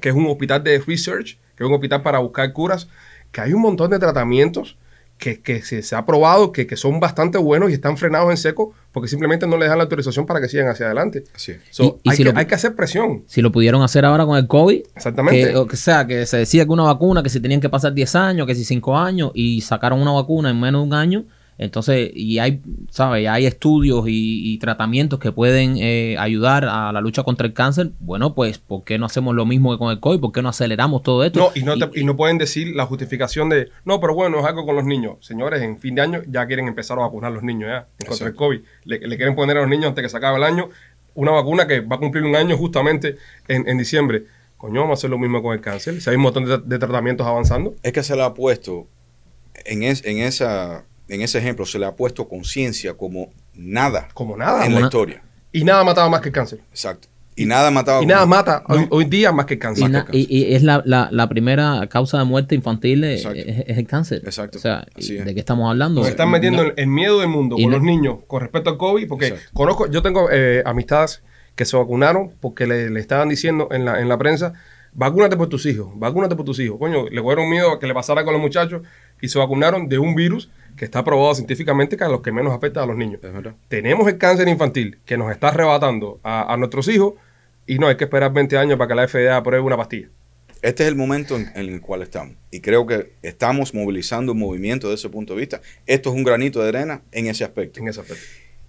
que 0.00 0.08
es 0.08 0.14
un 0.14 0.26
hospital 0.26 0.62
de 0.64 0.78
research, 0.80 1.38
que 1.56 1.64
es 1.64 1.68
un 1.68 1.74
hospital 1.74 2.02
para 2.02 2.18
buscar 2.18 2.52
curas, 2.52 2.88
que 3.30 3.40
hay 3.40 3.52
un 3.52 3.62
montón 3.62 3.90
de 3.90 3.98
tratamientos 3.98 4.76
que, 5.18 5.40
que 5.40 5.62
se, 5.62 5.82
se 5.82 5.94
ha 5.94 6.04
probado 6.04 6.50
que, 6.50 6.66
que 6.66 6.76
son 6.76 6.98
bastante 6.98 7.38
buenos 7.38 7.70
y 7.70 7.74
están 7.74 7.96
frenados 7.96 8.28
en 8.30 8.36
seco 8.36 8.74
porque 8.90 9.08
simplemente 9.08 9.46
no 9.46 9.56
les 9.56 9.68
dan 9.68 9.78
la 9.78 9.84
autorización 9.84 10.26
para 10.26 10.40
que 10.40 10.48
sigan 10.48 10.66
hacia 10.68 10.86
adelante. 10.86 11.22
Es. 11.36 11.52
So, 11.70 12.00
Y- 12.02 12.08
y 12.08 12.10
hay, 12.10 12.16
si 12.16 12.24
que, 12.24 12.32
lo- 12.32 12.38
hay 12.38 12.46
que 12.46 12.54
hacer 12.56 12.74
presión. 12.74 13.22
Si 13.26 13.40
lo 13.40 13.52
pudieron 13.52 13.82
hacer 13.82 14.04
ahora 14.04 14.26
con 14.26 14.36
el 14.36 14.48
COVID, 14.48 14.82
Exactamente. 14.96 15.50
que, 15.52 15.56
o 15.56 15.68
sea, 15.76 16.06
que 16.06 16.26
se 16.26 16.38
decía 16.38 16.64
que 16.64 16.70
una 16.72 16.82
vacuna, 16.84 17.22
que 17.22 17.28
si 17.28 17.38
tenían 17.40 17.60
que 17.60 17.68
pasar 17.68 17.94
10 17.94 18.14
años, 18.16 18.46
que 18.48 18.54
si 18.56 18.64
5 18.64 18.98
años, 18.98 19.30
y 19.34 19.60
sacaron 19.60 20.00
una 20.02 20.10
vacuna 20.12 20.50
en 20.50 20.58
menos 20.58 20.82
de 20.82 20.86
un 20.88 20.94
año, 20.94 21.24
entonces, 21.64 22.10
y 22.14 22.38
hay, 22.38 22.60
¿sabes? 22.90 23.28
Hay 23.28 23.46
estudios 23.46 24.06
y, 24.08 24.52
y 24.54 24.58
tratamientos 24.58 25.18
que 25.18 25.32
pueden 25.32 25.76
eh, 25.78 26.16
ayudar 26.18 26.64
a 26.64 26.92
la 26.92 27.00
lucha 27.00 27.22
contra 27.22 27.46
el 27.46 27.52
cáncer. 27.52 27.90
Bueno, 28.00 28.34
pues, 28.34 28.58
¿por 28.58 28.84
qué 28.84 28.98
no 28.98 29.06
hacemos 29.06 29.34
lo 29.34 29.46
mismo 29.46 29.72
que 29.72 29.78
con 29.78 29.90
el 29.90 30.00
COVID? 30.00 30.20
¿Por 30.20 30.32
qué 30.32 30.42
no 30.42 30.48
aceleramos 30.48 31.02
todo 31.02 31.24
esto? 31.24 31.38
No, 31.40 31.50
y 31.54 31.62
no, 31.62 31.76
te- 31.78 32.00
y 32.00 32.04
no 32.04 32.16
pueden 32.16 32.38
decir 32.38 32.74
la 32.74 32.86
justificación 32.86 33.48
de, 33.48 33.68
no, 33.84 34.00
pero 34.00 34.14
bueno, 34.14 34.38
es 34.40 34.44
algo 34.44 34.64
con 34.66 34.76
los 34.76 34.84
niños. 34.84 35.16
Señores, 35.20 35.62
en 35.62 35.78
fin 35.78 35.94
de 35.94 36.02
año 36.02 36.20
ya 36.28 36.46
quieren 36.46 36.68
empezar 36.68 36.98
a 36.98 37.02
vacunar 37.02 37.30
a 37.30 37.34
los 37.34 37.42
niños 37.42 37.68
ya, 37.70 37.86
en 37.98 38.06
contra 38.06 38.26
el. 38.28 38.34
COVID. 38.34 38.60
Le, 38.84 38.98
le 38.98 39.16
quieren 39.16 39.34
poner 39.34 39.56
a 39.56 39.60
los 39.60 39.68
niños 39.70 39.86
antes 39.88 40.02
que 40.02 40.08
se 40.08 40.16
acabe 40.16 40.36
el 40.38 40.44
año 40.44 40.68
una 41.14 41.30
vacuna 41.32 41.66
que 41.66 41.80
va 41.80 41.96
a 41.96 41.98
cumplir 41.98 42.24
un 42.24 42.34
año 42.36 42.56
justamente 42.56 43.16
en, 43.48 43.68
en 43.68 43.76
diciembre. 43.78 44.24
Coño, 44.56 44.80
vamos 44.80 44.90
a 44.90 44.98
hacer 45.00 45.10
lo 45.10 45.18
mismo 45.18 45.42
con 45.42 45.52
el 45.54 45.60
cáncer. 45.60 46.00
Si 46.00 46.08
hay 46.08 46.16
un 46.16 46.22
montón 46.22 46.44
de, 46.44 46.56
de 46.58 46.78
tratamientos 46.78 47.26
avanzando. 47.26 47.74
Es 47.82 47.92
que 47.92 48.02
se 48.02 48.14
le 48.16 48.22
ha 48.22 48.32
puesto, 48.32 48.86
en, 49.64 49.82
es- 49.82 50.04
en, 50.06 50.18
esa, 50.20 50.84
en 51.14 51.22
ese 51.22 51.38
ejemplo, 51.38 51.66
se 51.66 51.78
le 51.78 51.86
ha 51.86 51.94
puesto 51.96 52.28
conciencia 52.28 52.94
como 52.94 53.30
nada 53.54 54.08
Como 54.14 54.36
nada. 54.36 54.66
en 54.66 54.74
la 54.74 54.80
historia. 54.82 55.22
Y 55.52 55.64
nada 55.64 55.84
mataba 55.84 56.08
más 56.08 56.20
que 56.20 56.28
el 56.28 56.34
cáncer. 56.34 56.60
Exacto. 56.70 57.08
Y 57.34 57.46
nada 57.46 57.70
mataba 57.70 57.98
Y 57.98 58.02
como- 58.02 58.12
nada 58.14 58.26
mata 58.26 58.62
hoy, 58.68 58.86
hoy 58.90 59.04
día 59.06 59.32
más 59.32 59.46
que 59.46 59.54
el 59.54 59.60
cáncer. 59.60 59.88
Y, 59.88 59.90
na- 59.90 60.06
y- 60.12 60.26
y 60.38 60.54
es 60.54 60.62
la, 60.62 60.82
la- 60.84 61.08
la 61.10 61.28
primera 61.30 61.86
causa 61.88 62.18
de 62.18 62.24
muerte 62.24 62.54
infantil 62.54 63.04
es, 63.04 63.20
Exacto. 63.24 63.38
es- 63.40 63.64
es 63.68 63.78
el 63.78 63.86
cáncer. 63.86 64.22
Exacto. 64.24 64.58
O 64.58 64.60
sea, 64.60 64.86
Así 64.94 65.14
¿y 65.14 65.18
es. 65.18 65.24
¿de 65.24 65.32
qué 65.34 65.40
estamos 65.40 65.68
hablando? 65.70 66.00
Nos 66.02 66.10
están 66.10 66.30
metiendo 66.30 66.62
el, 66.62 66.74
el 66.76 66.86
miedo 66.88 67.20
del 67.20 67.28
mundo 67.28 67.56
Y 67.58 67.62
con 67.62 67.70
no- 67.72 67.78
los 67.78 67.86
niños 67.86 68.18
con 68.26 68.42
respecto 68.42 68.68
al 68.70 68.76
COVID, 68.76 69.08
porque 69.08 69.28
Exacto. 69.28 69.50
conozco, 69.54 69.90
yo 69.90 70.02
tengo 70.02 70.28
eh, 70.30 70.62
amistades 70.66 71.22
que 71.54 71.64
se 71.64 71.74
vacunaron 71.76 72.32
porque 72.40 72.66
le, 72.66 72.90
le 72.90 73.00
estaban 73.00 73.28
diciendo 73.30 73.68
en 73.72 73.86
la, 73.86 74.00
en 74.00 74.08
la 74.10 74.18
prensa, 74.18 74.52
vacúnate 74.92 75.36
por 75.38 75.48
tus 75.48 75.64
hijos, 75.64 75.88
vacúnate 75.96 76.36
por 76.36 76.44
tus 76.44 76.58
hijos. 76.60 76.78
Coño, 76.78 77.08
le 77.08 77.22
cogieron 77.22 77.48
miedo 77.48 77.72
a 77.72 77.78
que 77.80 77.86
le 77.86 77.94
pasara 77.94 78.24
con 78.24 78.34
los 78.34 78.42
muchachos 78.42 78.82
y 79.22 79.28
se 79.28 79.38
vacunaron 79.38 79.88
de 79.88 79.98
un 79.98 80.14
virus 80.14 80.50
que 80.76 80.84
está 80.84 81.04
probado 81.04 81.34
científicamente 81.34 81.96
que 81.96 82.04
a 82.04 82.08
los 82.08 82.22
que 82.22 82.32
menos 82.32 82.52
afecta 82.52 82.82
a 82.82 82.86
los 82.86 82.96
niños. 82.96 83.20
Tenemos 83.68 84.06
el 84.08 84.18
cáncer 84.18 84.48
infantil 84.48 84.98
que 85.04 85.16
nos 85.16 85.30
está 85.30 85.48
arrebatando 85.48 86.20
a, 86.22 86.52
a 86.52 86.56
nuestros 86.56 86.88
hijos 86.88 87.14
y 87.66 87.78
no 87.78 87.88
hay 87.88 87.96
que 87.96 88.04
esperar 88.04 88.32
20 88.32 88.56
años 88.58 88.78
para 88.78 88.88
que 88.88 88.94
la 88.94 89.08
FDA 89.08 89.36
apruebe 89.36 89.64
una 89.64 89.76
pastilla. 89.76 90.08
Este 90.62 90.84
es 90.84 90.88
el 90.88 90.94
momento 90.94 91.36
en, 91.36 91.50
en 91.54 91.72
el 91.72 91.80
cual 91.80 92.02
estamos. 92.02 92.36
Y 92.50 92.60
creo 92.60 92.86
que 92.86 93.14
estamos 93.22 93.74
movilizando 93.74 94.32
un 94.32 94.38
movimiento 94.38 94.88
desde 94.88 95.06
ese 95.06 95.08
punto 95.10 95.34
de 95.34 95.40
vista. 95.40 95.60
Esto 95.86 96.10
es 96.10 96.16
un 96.16 96.22
granito 96.22 96.62
de 96.62 96.68
arena 96.68 97.02
en 97.10 97.26
ese 97.26 97.42
aspecto. 97.42 97.80
En 97.80 97.88
ese 97.88 98.00
aspecto. 98.00 98.24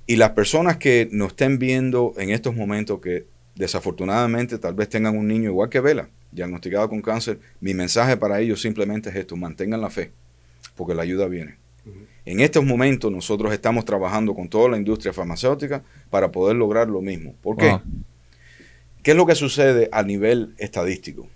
Y 0.05 0.15
las 0.17 0.31
personas 0.31 0.77
que 0.77 1.07
nos 1.11 1.29
estén 1.29 1.59
viendo 1.59 2.13
en 2.17 2.31
estos 2.31 2.55
momentos 2.55 2.99
que 2.99 3.25
desafortunadamente 3.55 4.57
tal 4.57 4.73
vez 4.73 4.89
tengan 4.89 5.17
un 5.17 5.27
niño 5.27 5.49
igual 5.49 5.69
que 5.69 5.79
Vela, 5.79 6.09
diagnosticado 6.31 6.89
con 6.89 7.01
cáncer, 7.01 7.39
mi 7.61 7.73
mensaje 7.73 8.17
para 8.17 8.39
ellos 8.39 8.61
simplemente 8.61 9.09
es 9.09 9.15
esto, 9.15 9.35
mantengan 9.35 9.81
la 9.81 9.89
fe, 9.89 10.11
porque 10.75 10.95
la 10.95 11.03
ayuda 11.03 11.27
viene. 11.27 11.57
En 12.25 12.39
estos 12.39 12.63
momentos 12.63 13.11
nosotros 13.11 13.53
estamos 13.53 13.85
trabajando 13.85 14.33
con 14.33 14.47
toda 14.47 14.69
la 14.69 14.77
industria 14.77 15.13
farmacéutica 15.13 15.83
para 16.09 16.31
poder 16.31 16.55
lograr 16.55 16.87
lo 16.87 17.01
mismo. 17.01 17.35
¿Por 17.41 17.57
qué? 17.57 17.69
Wow. 17.69 17.81
¿Qué 19.01 19.11
es 19.11 19.17
lo 19.17 19.25
que 19.25 19.35
sucede 19.35 19.89
a 19.91 20.03
nivel 20.03 20.55
estadístico? 20.57 21.27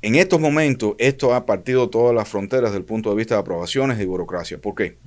En 0.00 0.14
estos 0.14 0.40
momentos, 0.40 0.94
esto 0.98 1.34
ha 1.34 1.46
partido 1.46 1.88
todas 1.90 2.14
las 2.14 2.28
fronteras 2.28 2.70
desde 2.70 2.78
el 2.78 2.84
punto 2.84 3.10
de 3.10 3.16
vista 3.16 3.34
de 3.34 3.40
aprobaciones 3.40 4.00
y 4.00 4.04
burocracia. 4.04 4.58
¿Por 4.58 4.74
qué? 4.74 4.98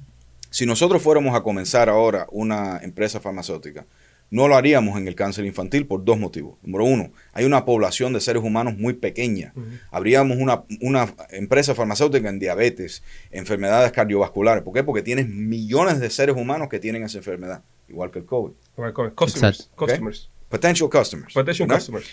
Si 0.49 0.65
nosotros 0.65 1.01
fuéramos 1.01 1.35
a 1.35 1.43
comenzar 1.43 1.89
ahora 1.89 2.27
una 2.31 2.79
empresa 2.81 3.19
farmacéutica, 3.19 3.85
no 4.31 4.47
lo 4.47 4.55
haríamos 4.55 4.97
en 4.97 5.07
el 5.07 5.15
cáncer 5.15 5.45
infantil 5.45 5.85
por 5.85 6.03
dos 6.03 6.19
motivos. 6.19 6.57
Número 6.63 6.85
uno, 6.85 7.11
hay 7.33 7.45
una 7.45 7.63
población 7.65 8.13
de 8.13 8.21
seres 8.21 8.43
humanos 8.43 8.77
muy 8.77 8.93
pequeña. 8.93 9.53
Habríamos 9.91 10.37
una, 10.37 10.63
una 10.81 11.13
empresa 11.29 11.75
farmacéutica 11.75 12.29
en 12.29 12.39
diabetes, 12.39 13.03
enfermedades 13.31 13.91
cardiovasculares. 13.91 14.63
¿Por 14.63 14.73
qué? 14.73 14.83
Porque 14.83 15.03
tienes 15.03 15.27
millones 15.27 15.99
de 15.99 16.09
seres 16.09 16.35
humanos 16.35 16.69
que 16.69 16.79
tienen 16.79 17.03
esa 17.03 17.19
enfermedad, 17.19 17.63
igual 17.87 18.11
que 18.11 18.19
el 18.19 18.25
COVID. 18.25 18.53
El 18.77 18.93
COVID. 18.93 19.11
Customers. 19.13 19.69
Customers. 19.75 20.29
Potential 20.49 20.89
customers. 20.89 21.33
Protection 21.33 21.67
¿no? 21.67 21.75
customers. 21.75 22.07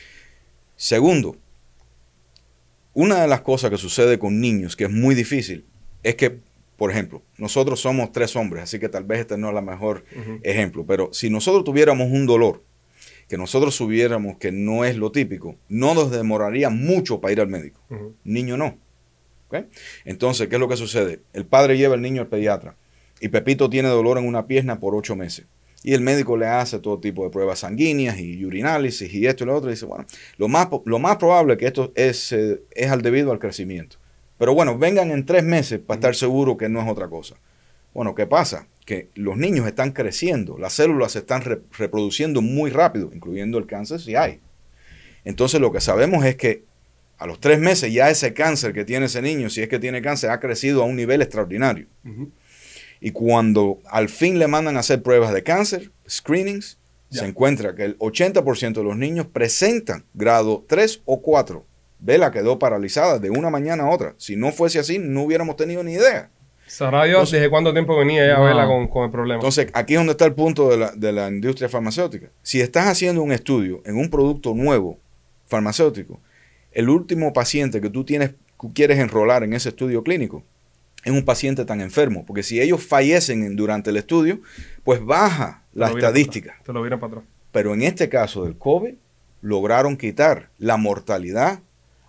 Segundo, 0.77 1.37
una 2.95 3.23
de 3.23 3.29
las 3.29 3.41
cosas 3.41 3.71
que 3.71 3.79
sucede 3.79 4.19
con 4.19 4.41
niños 4.41 4.77
que 4.77 4.85
es 4.85 4.91
muy 4.91 5.15
difícil 5.15 5.65
es 6.03 6.17
que, 6.17 6.41
por 6.83 6.91
ejemplo, 6.91 7.23
nosotros 7.39 7.79
somos 7.79 8.11
tres 8.11 8.35
hombres, 8.35 8.65
así 8.65 8.81
que 8.81 8.89
tal 8.89 9.05
vez 9.05 9.21
este 9.21 9.39
no 9.39 9.51
es 9.51 9.57
el 9.57 9.63
mejor 9.63 10.05
ejemplo, 10.43 10.85
pero 10.85 11.11
si 11.13 11.31
nosotros 11.31 11.63
tuviéramos 11.63 12.11
un 12.11 12.27
dolor 12.27 12.65
que 13.29 13.39
nosotros 13.39 13.77
supiéramos 13.77 14.39
que 14.39 14.51
no 14.51 14.85
es 14.85 14.97
lo 14.97 15.13
típico, 15.13 15.55
no 15.69 15.95
nos 15.95 16.11
demoraría 16.11 16.71
mucho 16.71 17.21
para 17.21 17.31
ir 17.31 17.41
al 17.41 17.47
médico. 17.47 17.81
Niño 18.25 18.57
no. 18.57 18.79
Entonces, 20.05 20.49
¿qué 20.49 20.57
es 20.57 20.61
lo 20.61 20.67
que 20.67 20.77
sucede? 20.77 21.21
El 21.33 21.47
padre 21.47 21.79
lleva 21.79 21.95
al 21.95 22.03
niño 22.03 22.21
al 22.21 22.27
pediatra 22.27 22.75
y 23.21 23.29
Pepito 23.29 23.71
tiene 23.71 23.89
dolor 23.89 24.19
en 24.19 24.27
una 24.27 24.49
pierna 24.49 24.81
por 24.81 24.97
ocho 24.97 25.15
meses. 25.15 25.47
Y 25.85 25.95
el 25.95 26.01
médico 26.01 26.37
le 26.37 26.47
hace 26.49 26.81
todo 26.81 26.99
tipo 26.99 27.23
de 27.23 27.31
pruebas 27.31 27.61
sanguíneas 27.61 28.19
y 28.19 28.45
urinálisis 28.45 29.15
y 29.15 29.25
esto 29.25 29.45
y 29.45 29.47
lo 29.47 29.55
otro. 29.55 29.71
Y 29.71 29.75
dice, 29.75 29.87
bueno, 29.87 30.05
lo 30.37 30.49
más, 30.49 30.67
lo 30.85 30.99
más 30.99 31.17
probable 31.19 31.57
que 31.57 31.67
esto 31.67 31.93
es, 31.95 32.33
eh, 32.33 32.61
es 32.73 32.91
al 32.91 33.03
debido 33.03 33.31
al 33.31 33.39
crecimiento. 33.39 34.02
Pero 34.43 34.55
bueno, 34.55 34.77
vengan 34.77 35.13
en 35.13 35.25
tres 35.25 35.45
meses 35.45 35.79
para 35.79 35.99
estar 35.99 36.17
seguro 36.17 36.57
que 36.57 36.69
no 36.69 36.83
es 36.83 36.89
otra 36.91 37.07
cosa. 37.07 37.37
Bueno, 37.95 38.17
¿qué 38.17 38.27
pasa? 38.27 38.67
Que 38.85 39.09
los 39.15 39.37
niños 39.37 39.69
están 39.69 39.93
creciendo, 39.93 40.59
las 40.59 40.73
células 40.73 41.13
se 41.13 41.21
están 41.21 41.43
re- 41.43 41.61
reproduciendo 41.79 42.43
muy 42.43 42.69
rápido, 42.73 43.13
incluyendo 43.15 43.57
el 43.59 43.67
cáncer 43.69 44.01
si 44.01 44.17
hay. 44.17 44.41
Entonces 45.25 45.61
lo 45.61 45.71
que 45.71 45.81
sabemos 45.81 46.25
es 46.25 46.35
que 46.35 46.65
a 47.19 47.27
los 47.29 47.39
tres 47.39 47.61
meses 47.61 47.93
ya 47.93 48.11
ese 48.11 48.35
cáncer 48.35 48.73
que 48.73 48.85
tiene 48.85 49.07
ese 49.07 49.23
niño, 49.23 49.49
si 49.49 49.63
es 49.63 49.69
que 49.69 49.79
tiene 49.79 50.03
cáncer, 50.03 50.31
ha 50.31 50.41
crecido 50.41 50.83
a 50.83 50.87
un 50.87 50.97
nivel 50.97 51.23
extraordinario. 51.23 51.87
Y 53.01 53.13
cuando 53.13 53.79
al 53.89 54.09
fin 54.09 54.41
le 54.41 54.49
mandan 54.49 54.77
a 54.77 54.81
hacer 54.81 55.05
pruebas 55.05 55.33
de 55.33 55.45
cáncer, 55.45 55.93
screenings, 56.11 56.79
se 57.11 57.27
encuentra 57.27 57.77
que 57.77 57.85
el 57.85 57.97
80% 58.01 58.73
de 58.73 58.83
los 58.83 58.97
niños 58.97 59.27
presentan 59.33 60.05
grado 60.15 60.65
3 60.67 61.03
o 61.05 61.23
4. 61.23 61.65
Vela 62.05 62.31
quedó 62.33 62.59
paralizada 62.59 63.19
de 63.19 63.31
una 63.31 63.49
mañana 63.49 63.85
a 63.85 63.91
otra. 63.91 64.15
Si 64.19 64.35
no 64.37 64.51
fuese 64.51 64.79
así, 64.81 64.99
no 64.99 65.23
hubiéramos 65.23 65.57
tenido 65.57 65.83
ni 65.85 65.93
idea. 65.93 66.31
Sabrá 66.67 67.05
Dios 67.05 67.31
desde 67.31 67.49
cuánto 67.51 67.73
tiempo 67.73 67.97
venía 67.97 68.27
ya 68.27 68.39
Wow. 68.39 68.47
Vela 68.47 68.67
con, 68.67 68.89
con 68.89 69.05
el 69.05 69.11
problema. 69.11 69.35
Entonces, 69.37 69.69
aquí 69.75 69.95
es 69.95 70.01
donde 70.01 70.13
está 70.13 70.25
el 70.25 70.35
punto 70.35 70.69
de 70.71 70.79
la, 70.79 70.93
de 70.93 71.13
la 71.13 71.29
industria 71.29 71.69
farmacéutica. 71.69 72.29
Si 72.43 72.61
estás 72.61 72.87
haciendo 72.89 73.23
un 73.23 73.31
estudio 73.31 73.83
en 73.85 73.97
un 73.97 74.11
producto 74.11 74.55
nuevo 74.55 74.99
farmacéutico, 75.47 76.21
el 76.73 76.89
último 76.89 77.33
paciente 77.33 77.81
que 77.81 77.91
tú 77.91 78.05
tienes, 78.05 78.33
quieres 78.75 78.99
enrolar 78.99 79.43
en 79.45 79.53
ese 79.53 79.69
estudio 79.71 80.03
clínico 80.03 80.43
es 81.05 81.13
un 81.13 81.25
paciente 81.25 81.65
tan 81.65 81.81
enfermo, 81.81 82.25
porque 82.25 82.43
si 82.45 82.61
ellos 82.61 82.83
fallecen 82.83 83.43
en- 83.45 83.57
durante 83.57 83.91
el 83.91 83.97
estudio, 83.97 84.41
pues 84.85 85.05
baja 85.05 85.65
Te 85.73 85.81
la 85.81 85.89
estadística. 85.91 86.55
Te 86.65 86.73
lo 86.73 86.81
vieron 86.81 87.01
para 87.01 87.15
atrás. 87.15 87.25
Pero 87.51 87.75
en 87.75 87.83
este 87.83 88.09
caso 88.09 88.45
del 88.45 88.57
COVID, 88.57 88.95
lograron 89.41 89.97
quitar 89.97 90.49
la 90.59 90.77
mortalidad 90.77 91.59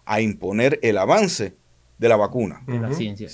a 0.05 0.21
imponer 0.21 0.79
el 0.81 0.97
avance 0.97 1.55
de 1.97 2.09
la 2.09 2.15
vacuna. 2.15 2.61
de 2.67 2.79
la 2.79 2.87
Ujú. 2.89 2.97
ciencia. 2.97 3.29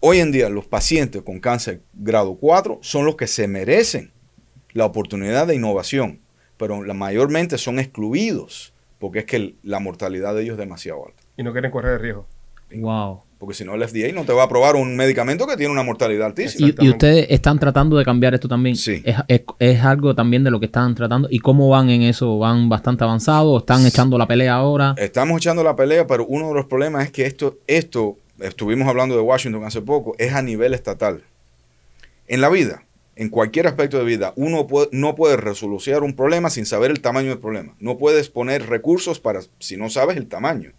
Hoy 0.00 0.18
en 0.18 0.32
día 0.32 0.48
los 0.48 0.66
pacientes 0.66 1.22
con 1.22 1.40
cáncer 1.40 1.82
grado 1.94 2.34
4 2.36 2.78
son 2.82 3.04
los 3.04 3.16
que 3.16 3.26
se 3.26 3.46
merecen 3.48 4.12
la 4.72 4.86
oportunidad 4.86 5.46
de 5.46 5.54
innovación, 5.56 6.20
pero 6.56 6.82
la 6.84 6.94
mayormente 6.94 7.58
son 7.58 7.78
excluidos 7.78 8.72
porque 8.98 9.20
es 9.20 9.24
que 9.24 9.36
el- 9.36 9.56
la 9.62 9.78
mortalidad 9.78 10.34
de 10.34 10.42
ellos 10.42 10.54
es 10.54 10.58
demasiado 10.58 11.06
alta. 11.06 11.22
Y 11.36 11.42
no 11.42 11.52
quieren 11.52 11.70
correr 11.70 11.94
el 11.94 12.00
riesgo. 12.00 12.26
Wow. 12.74 13.22
Porque 13.40 13.54
si 13.54 13.64
no 13.64 13.74
el 13.74 13.82
FDA 13.88 14.12
no 14.12 14.26
te 14.26 14.34
va 14.34 14.42
a 14.42 14.44
aprobar 14.44 14.76
un 14.76 14.94
medicamento 14.96 15.46
que 15.46 15.56
tiene 15.56 15.72
una 15.72 15.82
mortalidad 15.82 16.26
altísima. 16.26 16.68
Y, 16.78 16.90
ustedes 16.90 17.26
están 17.30 17.58
tratando 17.58 17.96
de 17.96 18.04
cambiar 18.04 18.34
esto 18.34 18.48
también. 18.48 18.76
Sí. 18.76 19.02
Es, 19.02 19.16
es- 19.28 19.42
es 19.58 19.80
algo 19.80 20.14
también 20.14 20.44
de 20.44 20.50
lo 20.50 20.60
que 20.60 20.66
están 20.66 20.94
tratando. 20.94 21.26
¿Y 21.30 21.38
cómo 21.38 21.70
van 21.70 21.88
en 21.88 22.02
eso? 22.02 22.38
¿Van 22.38 22.68
bastante 22.68 23.02
avanzados? 23.02 23.62
¿Están 23.62 23.86
echando 23.86 24.18
la 24.18 24.26
pelea 24.26 24.54
ahora? 24.56 24.94
Estamos 24.98 25.38
echando 25.38 25.64
la 25.64 25.74
pelea, 25.74 26.06
pero 26.06 26.26
uno 26.26 26.48
de 26.48 26.54
los 26.54 26.66
problemas 26.66 27.04
es 27.06 27.12
que 27.12 27.24
esto, 27.24 27.56
esto, 27.66 28.18
estuvimos 28.40 28.86
hablando 28.86 29.16
de 29.16 29.22
Washington 29.22 29.64
hace 29.64 29.80
poco, 29.80 30.14
es 30.18 30.34
a 30.34 30.42
nivel 30.42 30.74
estatal. 30.74 31.22
En 32.28 32.42
la 32.42 32.50
vida, 32.50 32.84
en 33.16 33.30
cualquier 33.30 33.66
aspecto 33.68 33.96
de 33.98 34.04
vida, 34.04 34.34
uno 34.36 34.66
puede- 34.66 34.88
no 34.92 35.14
puede 35.14 35.38
resolucionar 35.38 36.02
un 36.02 36.14
problema 36.14 36.50
sin 36.50 36.66
saber 36.66 36.90
el 36.90 37.00
tamaño 37.00 37.30
del 37.30 37.38
problema. 37.38 37.74
No 37.80 37.96
puedes 37.96 38.28
poner 38.28 38.66
recursos 38.68 39.18
para 39.18 39.40
si 39.58 39.78
no 39.78 39.88
sabes 39.88 40.18
el 40.18 40.26
tamaño. 40.26 40.72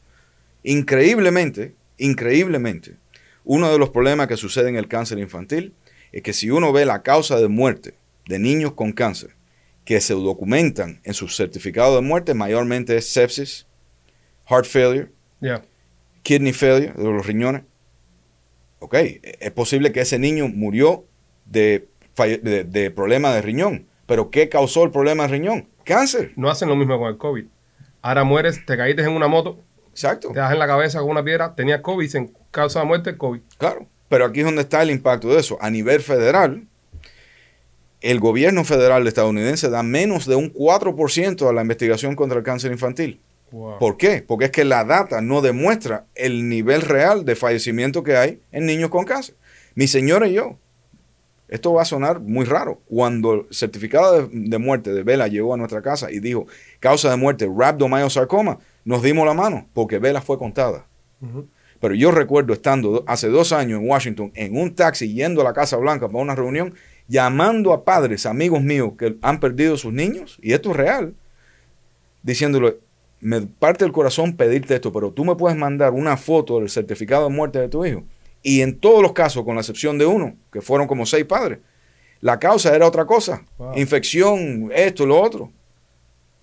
Increíblemente, 0.64 1.74
increíblemente, 2.02 2.98
uno 3.44 3.72
de 3.72 3.78
los 3.78 3.90
problemas 3.90 4.28
que 4.28 4.38
sucede 4.38 4.70
en 4.70 4.76
el 4.76 4.88
cáncer 4.88 5.20
infantil 5.20 5.74
es 6.12 6.22
que 6.24 6.34
si 6.34 6.50
uno 6.50 6.74
ve 6.74 6.86
la 6.86 7.04
causa 7.04 7.38
de 7.38 7.48
muerte 7.48 7.96
de 8.28 8.40
niños 8.40 8.74
con 8.74 8.92
cáncer 8.92 9.36
que 9.86 10.00
se 10.02 10.14
documentan 10.14 11.02
en 11.04 11.14
sus 11.14 11.36
certificados 11.36 11.96
de 11.96 12.02
muerte, 12.02 12.34
mayormente 12.34 12.96
es 12.98 13.08
sepsis, 13.08 13.68
heart 14.48 14.66
failure, 14.66 15.12
kidney 16.24 16.54
failure, 16.54 16.94
de 16.94 17.04
los 17.04 17.26
riñones. 17.26 17.64
Ok, 18.80 18.96
es 18.96 19.52
posible 19.52 19.92
que 19.92 20.02
ese 20.02 20.20
niño 20.20 20.48
murió 20.48 21.06
de, 21.46 21.88
de 22.18 22.92
problema 22.92 23.34
de 23.34 23.42
riñón, 23.42 23.88
pero 24.06 24.30
¿qué 24.30 24.50
causó 24.50 24.84
el 24.84 24.92
problema 24.92 25.24
de 25.24 25.30
riñón? 25.30 25.68
Cáncer, 25.84 26.34
No 26.36 26.50
hacen 26.50 26.70
lo 26.70 26.76
mismo 26.76 26.98
con 27.00 27.10
el 27.10 27.18
COVID. 27.18 27.46
Ahora 28.02 28.24
mueres, 28.24 28.66
te 28.66 28.78
caíste 28.78 29.04
en 29.04 29.10
una 29.10 29.28
moto, 29.28 29.60
exacto. 29.92 30.30
te 30.30 30.40
das 30.40 30.52
en 30.52 30.60
la 30.60 30.68
cabeza 30.68 31.00
con 31.00 31.10
una 31.10 31.24
piedra, 31.24 31.54
tenías 31.56 31.82
COVID, 31.82 32.04
dicen 32.04 32.34
causa 32.50 32.80
de 32.80 32.86
muerte, 32.86 33.18
COVID. 33.18 33.42
Claro, 33.58 33.88
pero 34.10 34.26
aquí 34.26 34.40
es 34.40 34.46
donde 34.46 34.64
está 34.64 34.82
el 34.82 34.90
impacto 34.90 35.30
de 35.30 35.40
eso. 35.40 35.58
A 35.62 35.70
nivel 35.70 36.02
federal, 36.02 36.66
el 38.02 38.20
gobierno 38.20 38.64
federal 38.66 39.08
estadounidense 39.08 39.70
da 39.70 39.84
menos 39.84 40.26
de 40.26 40.36
un 40.36 40.54
4% 40.54 41.48
a 41.48 41.54
la 41.54 41.62
investigación 41.62 42.16
contra 42.16 42.40
el 42.40 42.44
cáncer 42.44 42.72
infantil. 42.72 43.22
Wow. 43.52 43.80
¿Por 43.80 43.98
qué? 43.98 44.24
Porque 44.26 44.46
es 44.46 44.52
que 44.52 44.66
la 44.66 44.84
data 44.84 45.22
no 45.22 45.42
demuestra 45.42 46.06
el 46.16 46.50
nivel 46.50 46.82
real 46.82 47.26
de 47.26 47.36
fallecimiento 47.36 48.04
que 48.04 48.18
hay 48.18 48.42
en 48.52 48.66
niños 48.66 48.90
con 48.90 49.06
cáncer. 49.06 49.36
Mi 49.76 49.88
señora 49.88 50.28
y 50.28 50.34
yo, 50.34 50.58
esto 51.48 51.74
va 51.74 51.84
a 51.84 51.86
sonar 51.86 52.20
muy 52.22 52.46
raro. 52.46 52.82
Cuando 52.86 53.34
el 53.34 53.46
certificado 53.52 54.22
de, 54.22 54.30
de 54.32 54.58
muerte 54.58 54.94
de 54.94 55.04
Vela 55.04 55.28
llegó 55.28 55.54
a 55.54 55.58
nuestra 55.58 55.82
casa 55.82 56.10
y 56.12 56.20
dijo 56.20 56.48
causa 56.80 57.10
de 57.10 57.18
muerte 57.18 57.48
rhabdomyosarcoma, 57.54 58.60
nos 58.86 59.02
dimos 59.04 59.26
la 59.26 59.34
mano 59.34 59.68
porque 59.74 60.00
Vela 60.00 60.22
fue 60.22 60.38
contada. 60.38 60.86
Pero 61.80 61.96
yo 61.96 62.12
recuerdo 62.12 62.54
estando 62.54 62.92
do- 62.92 63.04
hace 63.08 63.28
dos 63.28 63.52
años 63.54 63.80
en 63.82 63.90
Washington 63.90 64.32
en 64.36 64.56
un 64.58 64.74
taxi 64.76 65.14
yendo 65.14 65.42
a 65.42 65.44
la 65.44 65.54
Casa 65.54 65.78
Blanca 65.78 66.08
para 66.08 66.20
una 66.24 66.36
reunión, 66.36 66.74
llamando 67.08 67.74
a 67.74 67.84
padres, 67.84 68.26
amigos 68.26 68.62
míos 68.62 68.94
que 68.98 69.18
han 69.22 69.40
perdido 69.40 69.78
sus 69.78 69.92
niños, 69.92 70.38
y 70.42 70.54
esto 70.54 70.72
es 70.72 70.78
real, 70.78 71.14
diciéndole, 72.24 72.78
me 73.20 73.42
parte 73.42 73.86
el 73.86 73.92
corazón 73.92 74.36
pedirte 74.36 74.76
esto, 74.76 74.92
pero 74.92 75.12
tú 75.12 75.26
me 75.26 75.36
puedes 75.36 75.58
mandar 75.58 75.92
una 75.94 76.18
foto 76.18 76.60
del 76.60 76.70
certificado 76.70 77.28
de 77.30 77.36
muerte 77.36 77.60
de 77.60 77.70
tu 77.70 77.86
hijo. 77.86 78.04
Y 78.44 78.62
en 78.62 78.80
todos 78.80 79.02
los 79.04 79.14
casos, 79.14 79.44
con 79.44 79.56
la 79.56 79.62
excepción 79.62 79.98
de 79.98 80.06
uno, 80.08 80.36
que 80.52 80.62
fueron 80.62 80.88
como 80.88 81.06
seis 81.06 81.26
padres, 81.26 81.60
la 82.20 82.40
causa 82.40 82.76
era 82.76 82.88
otra 82.88 83.06
cosa. 83.06 83.44
Wow. 83.58 83.78
Infección, 83.78 84.72
esto, 84.74 85.06
lo 85.06 85.20
otro. 85.22 85.52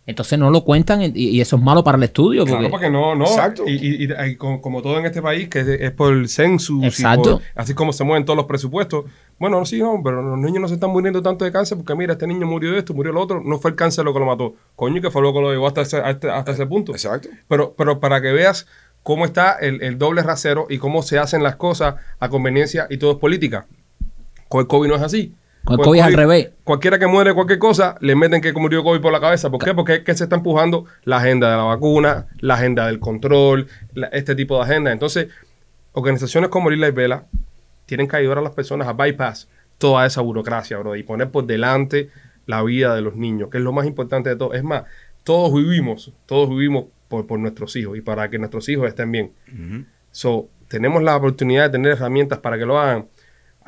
Entonces 0.09 0.39
no 0.39 0.51
lo 0.51 0.65
cuentan 0.65 1.03
y, 1.03 1.13
y 1.15 1.41
eso 1.43 1.57
es 1.57 1.63
malo 1.63 1.85
para 1.85 1.99
el 1.99 2.03
estudio. 2.05 2.41
Porque, 2.47 2.53
Claro, 2.57 2.71
porque 2.71 2.89
no, 2.89 3.15
no. 3.15 3.27
Exacto. 3.27 3.65
Y, 3.67 3.73
y- 3.73 4.05
y- 4.07 4.31
y 4.31 4.37
como, 4.37 4.63
como 4.63 4.81
todo 4.81 4.99
en 4.99 5.05
este 5.05 5.21
país, 5.21 5.49
que 5.51 5.61
es, 5.61 5.69
es 5.69 5.91
por 5.93 6.15
el 6.15 6.31
census, 6.31 6.83
y 6.83 6.87
Exacto. 6.87 7.33
por- 7.39 7.43
así 7.55 7.75
como 7.75 7.93
se 7.93 8.05
mueven 8.05 8.25
todos 8.25 8.37
los 8.39 8.47
presupuestos. 8.47 9.05
Bueno, 9.39 9.65
sí, 9.67 9.79
no, 9.81 10.01
pero 10.03 10.23
los 10.23 10.39
niños 10.39 10.63
no 10.63 10.69
se 10.69 10.75
están 10.75 10.89
muriendo 10.91 11.21
tanto 11.23 11.45
de 11.45 11.53
cáncer 11.53 11.77
porque 11.77 11.95
mira, 11.95 12.15
este 12.15 12.27
niño 12.27 12.47
murió 12.47 12.73
de 12.73 12.79
esto, 12.79 12.95
murió 12.95 13.13
lo 13.13 13.21
otro. 13.21 13.43
No 13.45 13.59
fue 13.59 13.71
el 13.71 13.77
cáncer 13.77 14.07
lo 14.07 14.15
que 14.15 14.19
lo 14.21 14.25
mató. 14.27 14.55
Coño, 14.77 15.03
que 15.03 15.11
fue 15.11 15.21
lo 15.21 15.33
que 15.35 15.41
lo 15.41 15.51
llevó 15.53 15.67
hasta 15.67 15.83
ese, 15.83 15.99
hasta, 15.99 16.39
hasta 16.39 16.53
ese 16.53 16.65
punto. 16.65 16.93
Exacto. 16.93 17.29
Pero, 17.47 17.75
pero 17.77 18.01
para 18.01 18.23
que 18.23 18.33
veas 18.33 18.67
cómo 19.03 19.27
está 19.27 19.53
el, 19.61 19.83
el 19.83 19.99
doble 19.99 20.23
rasero 20.23 20.67
y 20.71 20.79
cómo 20.79 21.03
se 21.03 21.19
hacen 21.19 21.43
las 21.43 21.57
cosas 21.57 21.97
a 22.19 22.29
conveniencia 22.31 22.87
y 22.89 22.97
todo 22.97 23.13
es 23.13 23.19
política. 23.19 23.67
Con 24.49 24.63
el 24.63 24.67
COVID 24.67 24.89
no 24.89 24.97
es 24.97 25.03
así. 25.03 25.35
Con 25.69 25.81
el 25.81 25.85
COVID 25.85 25.99
es 25.99 26.05
al 26.05 26.13
revés. 26.15 26.51
Cualquiera 26.65 26.99
que 26.99 27.07
muere 27.07 27.35
cualquier 27.35 27.59
cosa, 27.59 27.97
le 28.01 28.15
meten 28.17 28.41
que 28.41 28.53
murió 28.53 28.83
COVID 28.83 29.01
por 29.01 29.13
la 29.13 29.21
cabeza. 29.21 29.51
¿Por 29.51 29.63
qué? 29.65 29.75
Porque 29.75 29.95
es 29.97 30.01
que 30.01 30.15
se 30.15 30.25
está 30.25 30.37
empujando 30.37 30.85
la 31.05 31.19
agenda 31.19 31.51
de 31.51 31.57
la 31.57 31.63
vacuna, 31.65 32.27
la 32.41 32.55
agenda 32.55 32.87
del 32.87 32.99
control, 33.01 33.67
la- 33.95 34.09
este 34.09 34.35
tipo 34.35 34.57
de 34.57 34.63
agenda. 34.65 34.93
Entonces, 34.93 35.29
organizaciones 35.93 36.51
como 36.51 36.71
Lila 36.71 36.89
y 36.89 36.93
Vela 36.93 37.25
tienen 37.87 38.09
que 38.09 38.17
ayudar 38.17 38.39
a 38.39 38.43
las 38.43 38.53
personas 38.53 38.89
a 38.89 38.93
bypass 38.93 39.49
toda 39.79 40.05
esa 40.07 40.21
burocracia, 40.21 40.77
bro, 40.79 40.97
y 40.97 41.03
poner 41.03 41.31
por 41.31 41.47
delante 41.47 42.11
la 42.47 42.63
vida 42.63 42.95
de 42.95 43.01
los 43.03 43.15
niños, 43.17 43.49
que 43.51 43.59
es 43.59 43.65
lo 43.65 43.73
más 43.73 43.87
importante 43.87 44.29
de 44.31 44.37
todo. 44.37 44.55
Es 44.55 44.65
más, 44.65 44.85
todos 45.23 45.53
vivimos, 45.55 46.13
todos 46.27 46.49
vivimos 46.51 46.87
por, 47.09 47.27
por 47.27 47.39
nuestros 47.39 47.77
hijos 47.77 47.97
y 47.97 48.01
para 48.01 48.29
que 48.31 48.39
nuestros 48.39 48.69
hijos 48.69 48.89
estén 48.89 49.13
bien. 49.13 49.33
So, 50.11 50.49
tenemos 50.69 51.03
la 51.03 51.17
oportunidad 51.17 51.65
de 51.65 51.71
tener 51.71 51.93
herramientas 51.93 52.39
para 52.41 52.59
que 52.59 52.67
lo 52.67 52.79
hagan. 52.79 53.07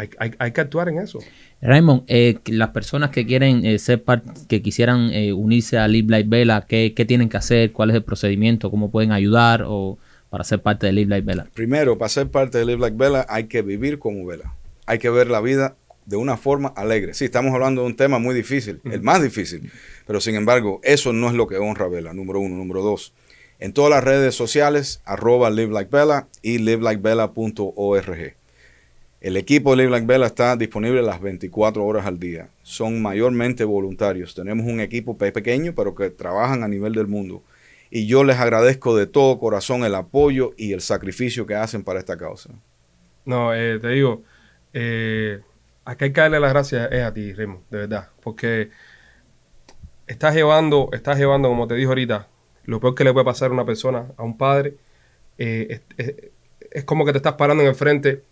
Hay, 0.01 0.09
hay- 0.19 0.31
hay 0.39 0.53
que 0.53 0.61
actuar 0.61 0.89
en 0.89 0.99
eso. 0.99 1.19
Raymond, 1.61 2.05
eh, 2.07 2.39
las 2.47 2.71
personas 2.71 3.11
que 3.11 3.27
quieren 3.27 3.65
eh, 3.67 3.79
ser 3.79 4.03
parte, 4.03 4.31
que 4.49 4.63
quisieran 4.63 5.11
eh, 5.13 5.33
unirse 5.33 5.77
a 5.77 5.87
Live 5.89 6.09
Like 6.09 6.29
Vela, 6.29 6.65
¿qué, 6.67 6.95
qué 6.97 7.05
tienen 7.05 7.29
que 7.29 7.37
hacer? 7.37 7.73
¿Cuál 7.73 7.91
es 7.91 7.97
el 7.97 8.03
procedimiento? 8.03 8.71
¿Cómo 8.71 8.91
pueden 8.91 9.13
ayudar 9.13 9.65
o 9.67 9.99
para 10.31 10.45
ser 10.45 10.63
parte 10.63 10.87
de 10.87 10.93
Live 10.93 11.09
Like 11.11 11.27
Vela? 11.27 11.47
Primero, 11.53 11.99
para 11.99 12.09
ser 12.09 12.29
parte 12.29 12.57
de 12.59 12.65
Live 12.65 12.79
Like 12.81 12.97
Vela, 12.97 13.27
hay 13.29 13.45
que 13.45 13.61
vivir 13.63 13.99
como 13.99 14.25
Vela. 14.25 14.55
Hay 14.87 14.99
que 14.99 15.11
ver 15.11 15.29
la 15.29 15.41
vida 15.43 15.77
de 16.07 16.17
una 16.17 16.37
forma 16.39 16.69
alegre. 16.77 17.13
Sí, 17.15 17.27
estamos 17.27 17.53
hablando 17.53 17.83
de 17.83 17.89
un 17.89 17.97
tema 17.97 18.19
muy 18.19 18.35
difícil, 18.35 18.81
el 18.85 19.03
más 19.03 19.23
difícil. 19.23 19.71
Pero 20.07 20.21
sin 20.21 20.35
embargo, 20.37 20.81
eso 20.83 21.13
no 21.13 21.29
es 21.29 21.35
lo 21.35 21.47
que 21.47 21.57
honra 21.59 21.85
a 21.85 21.89
Vela, 21.89 22.15
número 22.15 22.41
uno. 22.41 22.57
Número 22.57 22.81
dos, 22.83 23.13
en 23.59 23.73
todas 23.75 23.91
las 23.91 24.03
redes 24.03 24.35
sociales, 24.35 25.03
arroba 25.05 25.51
Live 25.51 25.73
Like 25.73 25.95
Vela 25.95 26.27
y 26.43 26.57
livelikevela.org. 26.59 28.35
El 29.21 29.37
equipo 29.37 29.71
de 29.71 29.79
Live 29.79 29.91
Like 29.91 30.07
Vela 30.07 30.27
está 30.27 30.57
disponible 30.57 31.03
las 31.03 31.21
24 31.21 31.85
horas 31.85 32.07
al 32.07 32.19
día. 32.19 32.51
Son 32.63 33.01
mayormente 33.03 33.65
voluntarios. 33.65 34.35
Tenemos 34.35 34.67
un 34.67 34.81
equipo 34.81 35.17
pe- 35.19 35.33
pequeño, 35.33 35.75
pero 35.75 35.95
que 35.95 36.11
trabajan 36.11 36.63
a 36.65 36.69
nivel 36.69 36.95
del 36.95 37.07
mundo. 37.07 37.43
Y 37.91 38.07
yo 38.07 38.25
les 38.25 38.39
agradezco 38.39 38.97
de 38.97 39.07
todo 39.07 39.39
corazón 39.39 39.85
el 39.85 39.95
apoyo 39.95 40.53
y 40.57 40.73
el 40.73 40.81
sacrificio 40.81 41.47
que 41.47 41.55
hacen 41.55 41.83
para 41.85 41.99
esta 42.01 42.17
causa. 42.17 42.51
No, 43.25 43.55
eh, 43.55 43.79
te 43.81 43.89
digo, 43.89 44.25
eh, 44.73 45.41
aquí 45.85 46.05
hay 46.05 46.13
que 46.13 46.21
darle 46.21 46.41
las 46.41 46.53
gracias 46.53 46.91
es 46.93 47.03
a 47.05 47.13
ti, 47.13 47.33
Remo, 47.35 47.65
de 47.71 47.79
verdad, 47.79 48.09
porque 48.23 48.71
estás 50.07 50.35
llevando, 50.35 50.91
estás 50.93 51.19
llevando, 51.19 51.49
como 51.49 51.67
te 51.69 51.75
dije 51.75 51.89
ahorita, 51.89 52.29
lo 52.65 52.81
peor 52.81 52.95
que 52.95 53.05
le 53.05 53.13
puede 53.13 53.25
pasar 53.25 53.51
a 53.51 53.55
una 53.55 53.65
persona, 53.65 54.13
a 54.17 54.23
un 54.23 54.37
padre, 54.37 54.77
eh, 55.39 55.81
es 56.71 56.85
como 56.85 57.05
que 57.05 57.13
te 57.13 57.19
estás 57.19 57.35
parando 57.35 57.63
en 57.63 57.69
el 57.71 57.75
frente 57.75 58.23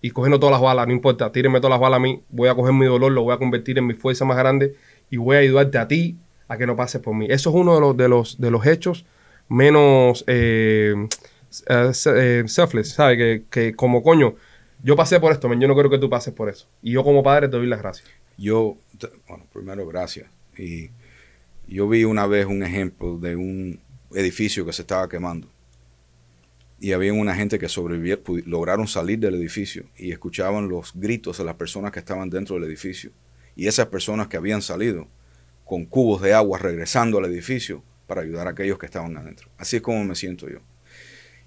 y 0.00 0.10
cogiendo 0.10 0.38
todas 0.38 0.52
las 0.52 0.60
balas, 0.60 0.86
no 0.86 0.92
importa, 0.92 1.32
tírenme 1.32 1.58
todas 1.58 1.70
las 1.70 1.80
balas 1.80 1.96
a 1.96 2.00
mí, 2.00 2.22
voy 2.28 2.48
a 2.48 2.54
coger 2.54 2.72
mi 2.72 2.86
dolor, 2.86 3.12
lo 3.12 3.22
voy 3.22 3.34
a 3.34 3.38
convertir 3.38 3.78
en 3.78 3.86
mi 3.86 3.94
fuerza 3.94 4.24
más 4.24 4.36
grande 4.36 4.76
y 5.10 5.16
voy 5.16 5.36
a 5.36 5.40
ayudarte 5.40 5.78
a 5.78 5.88
ti 5.88 6.18
a 6.46 6.56
que 6.56 6.66
no 6.66 6.76
pases 6.76 7.00
por 7.00 7.14
mí. 7.14 7.26
Eso 7.28 7.50
es 7.50 7.56
uno 7.56 7.74
de 7.74 7.80
los, 7.80 7.96
de 7.96 8.08
los, 8.08 8.40
de 8.40 8.50
los 8.50 8.66
hechos 8.66 9.04
menos 9.48 10.24
eh, 10.26 10.94
eh, 11.68 11.92
eh, 12.06 12.44
selfless, 12.46 12.90
¿sabes? 12.90 13.18
Que, 13.18 13.44
que 13.50 13.74
como 13.74 14.02
coño, 14.02 14.34
yo 14.82 14.94
pasé 14.94 15.18
por 15.18 15.32
esto, 15.32 15.52
yo 15.52 15.68
no 15.68 15.74
quiero 15.74 15.90
que 15.90 15.98
tú 15.98 16.08
pases 16.08 16.32
por 16.32 16.48
eso. 16.48 16.68
Y 16.82 16.92
yo 16.92 17.02
como 17.02 17.22
padre 17.22 17.48
te 17.48 17.56
doy 17.56 17.66
las 17.66 17.80
gracias. 17.80 18.08
Yo, 18.36 18.76
bueno, 19.26 19.46
primero 19.52 19.86
gracias. 19.86 20.30
Y 20.56 20.90
yo 21.66 21.88
vi 21.88 22.04
una 22.04 22.26
vez 22.26 22.46
un 22.46 22.62
ejemplo 22.62 23.18
de 23.18 23.36
un 23.36 23.80
edificio 24.14 24.64
que 24.64 24.72
se 24.72 24.82
estaba 24.82 25.08
quemando. 25.08 25.48
Y 26.80 26.92
había 26.92 27.12
una 27.12 27.34
gente 27.34 27.58
que 27.58 27.68
sobrevivió, 27.68 28.22
pudi- 28.22 28.44
lograron 28.44 28.86
salir 28.86 29.18
del 29.18 29.34
edificio 29.34 29.86
y 29.96 30.12
escuchaban 30.12 30.68
los 30.68 30.92
gritos 30.94 31.38
de 31.38 31.44
las 31.44 31.56
personas 31.56 31.90
que 31.90 31.98
estaban 31.98 32.30
dentro 32.30 32.54
del 32.54 32.64
edificio. 32.64 33.10
Y 33.56 33.66
esas 33.66 33.86
personas 33.86 34.28
que 34.28 34.36
habían 34.36 34.62
salido 34.62 35.08
con 35.64 35.84
cubos 35.84 36.22
de 36.22 36.34
agua 36.34 36.58
regresando 36.58 37.18
al 37.18 37.24
edificio 37.24 37.82
para 38.06 38.22
ayudar 38.22 38.46
a 38.46 38.50
aquellos 38.50 38.78
que 38.78 38.86
estaban 38.86 39.16
adentro. 39.16 39.48
Así 39.58 39.76
es 39.76 39.82
como 39.82 40.04
me 40.04 40.14
siento 40.14 40.48
yo. 40.48 40.58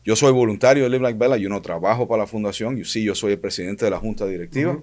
Yo 0.04 0.16
soy 0.16 0.32
voluntario 0.32 0.84
de 0.84 0.90
Live 0.90 1.04
Like 1.04 1.18
Bella, 1.20 1.38
yo 1.38 1.48
no 1.48 1.62
trabajo 1.62 2.08
para 2.08 2.24
la 2.24 2.28
fundación, 2.28 2.76
yo 2.76 2.86
sí, 2.86 3.04
yo 3.04 3.16
soy 3.16 3.34
el 3.34 3.40
presidente 3.40 3.86
de 3.86 3.92
la 3.92 4.00
junta 4.00 4.26
directiva, 4.26 4.82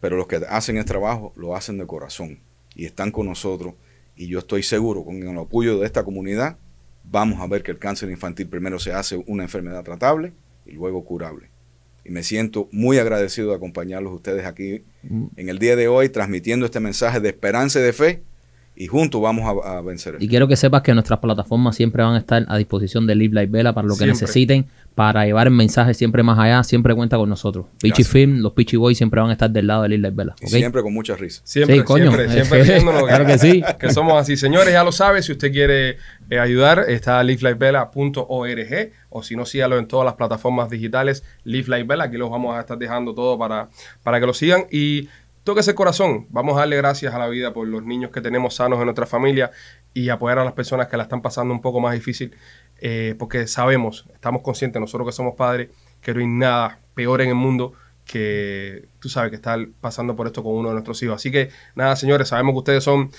pero 0.00 0.16
los 0.16 0.26
que 0.26 0.36
hacen 0.48 0.76
el 0.76 0.84
trabajo 0.84 1.32
lo 1.34 1.56
hacen 1.56 1.78
de 1.78 1.86
corazón 1.86 2.38
y 2.74 2.84
están 2.84 3.10
con 3.10 3.26
nosotros 3.26 3.74
y 4.14 4.28
yo 4.28 4.38
estoy 4.38 4.62
seguro 4.62 5.04
con 5.04 5.22
el 5.22 5.38
apoyo 5.38 5.78
de 5.78 5.86
esta 5.86 6.04
comunidad 6.04 6.58
vamos 7.12 7.40
a 7.40 7.46
ver 7.46 7.62
que 7.62 7.70
el 7.70 7.78
cáncer 7.78 8.10
infantil 8.10 8.48
primero 8.48 8.78
se 8.78 8.92
hace 8.92 9.22
una 9.26 9.44
enfermedad 9.44 9.84
tratable 9.84 10.32
y 10.66 10.72
luego 10.72 11.04
curable. 11.04 11.50
Y 12.04 12.10
me 12.10 12.24
siento 12.24 12.68
muy 12.72 12.98
agradecido 12.98 13.50
de 13.50 13.56
acompañarlos 13.56 14.12
ustedes 14.14 14.46
aquí 14.46 14.82
en 15.36 15.48
el 15.48 15.58
día 15.58 15.76
de 15.76 15.86
hoy 15.86 16.08
transmitiendo 16.08 16.66
este 16.66 16.80
mensaje 16.80 17.20
de 17.20 17.28
esperanza 17.28 17.78
y 17.78 17.82
de 17.82 17.92
fe 17.92 18.22
y 18.74 18.86
juntos 18.86 19.20
vamos 19.20 19.44
a, 19.64 19.78
a 19.78 19.80
vencer. 19.82 20.16
Y 20.18 20.28
quiero 20.28 20.48
que 20.48 20.56
sepas 20.56 20.82
que 20.82 20.94
nuestras 20.94 21.18
plataformas 21.20 21.76
siempre 21.76 22.02
van 22.02 22.14
a 22.14 22.18
estar 22.18 22.44
a 22.48 22.56
disposición 22.56 23.06
de 23.06 23.14
Live 23.14 23.34
Like 23.34 23.52
Vela 23.52 23.74
para 23.74 23.86
lo 23.86 23.94
que 23.94 23.98
Siempre. 24.04 24.20
necesiten, 24.22 24.66
para 24.94 25.24
llevar 25.24 25.46
el 25.46 25.52
mensaje 25.52 25.94
siempre 25.94 26.22
más 26.22 26.38
allá, 26.38 26.62
siempre 26.64 26.94
cuenta 26.94 27.16
con 27.16 27.28
nosotros. 27.28 27.66
Pichi. 27.80 28.02
Film, 28.04 28.38
los 28.40 28.52
Pichi 28.52 28.76
Boys 28.76 28.96
siempre 28.98 29.20
van 29.20 29.30
a 29.30 29.32
estar 29.32 29.50
del 29.50 29.66
lado 29.66 29.82
de 29.82 29.90
Live 29.90 30.00
Like 30.02 30.16
Vela. 30.16 30.34
Siempre 30.42 30.82
con 30.82 30.92
mucha 30.94 31.16
risa. 31.16 31.40
Siempre, 31.44 31.76
Sí, 31.78 31.82
coño. 31.84 32.04
siempre, 32.12 32.28
siempre 32.30 32.58
diciéndonos 32.62 33.02
Claro 33.04 33.26
que 33.26 33.38
sí. 33.38 33.62
que 33.78 33.90
somos 33.90 34.14
así. 34.20 34.36
Señores, 34.36 34.72
ya 34.72 34.82
lo 34.84 34.92
sabe, 34.92 35.22
si 35.22 35.32
usted 35.32 35.52
quiere 35.52 35.96
eh, 36.30 36.38
ayudar, 36.38 36.84
está 36.88 37.22
livelifebella.org 37.22 38.92
o 39.10 39.22
si 39.22 39.36
no, 39.36 39.44
sígalo 39.44 39.78
en 39.78 39.86
todas 39.86 40.04
las 40.06 40.14
plataformas 40.14 40.70
digitales, 40.70 41.22
Live 41.44 41.68
Like 41.68 41.86
Bella. 41.86 42.04
Aquí 42.04 42.16
los 42.16 42.30
vamos 42.30 42.56
a 42.56 42.60
estar 42.60 42.78
dejando 42.78 43.14
todo 43.14 43.38
para, 43.38 43.68
para 44.02 44.18
que 44.20 44.26
lo 44.26 44.32
sigan 44.34 44.64
y 44.70 45.08
toque 45.44 45.60
ese 45.60 45.74
corazón. 45.74 46.26
Vamos 46.30 46.56
a 46.56 46.60
darle 46.60 46.76
gracias 46.76 47.14
a 47.14 47.18
la 47.18 47.28
vida 47.28 47.52
por 47.52 47.66
los 47.66 47.82
niños 47.84 48.10
que 48.10 48.20
tenemos 48.20 48.54
sanos 48.54 48.78
en 48.78 48.84
nuestra 48.84 49.06
familia 49.06 49.50
y 49.94 50.08
apoyar 50.08 50.38
a 50.38 50.44
las 50.44 50.52
personas 50.54 50.88
que 50.88 50.96
la 50.96 51.04
están 51.04 51.22
pasando 51.22 51.52
un 51.52 51.60
poco 51.60 51.80
más 51.80 51.94
difícil 51.94 52.34
eh, 52.84 53.14
porque 53.16 53.46
sabemos, 53.46 54.06
estamos 54.12 54.42
conscientes, 54.42 54.80
nosotros 54.80 55.06
que 55.06 55.12
somos 55.12 55.36
padres, 55.36 55.70
que 56.00 56.12
no 56.12 56.20
hay 56.20 56.26
nada 56.26 56.80
peor 56.94 57.22
en 57.22 57.28
el 57.28 57.36
mundo 57.36 57.74
que 58.04 58.88
tú 58.98 59.08
sabes 59.08 59.30
que 59.30 59.36
estar 59.36 59.58
pasando 59.80 60.16
por 60.16 60.26
esto 60.26 60.42
con 60.42 60.54
uno 60.54 60.68
de 60.68 60.74
nuestros 60.74 61.00
hijos. 61.04 61.14
Así 61.14 61.30
que 61.30 61.50
nada, 61.76 61.94
señores, 61.94 62.28
sabemos 62.28 62.54
que 62.54 62.58
ustedes 62.58 62.84
son, 62.84 63.10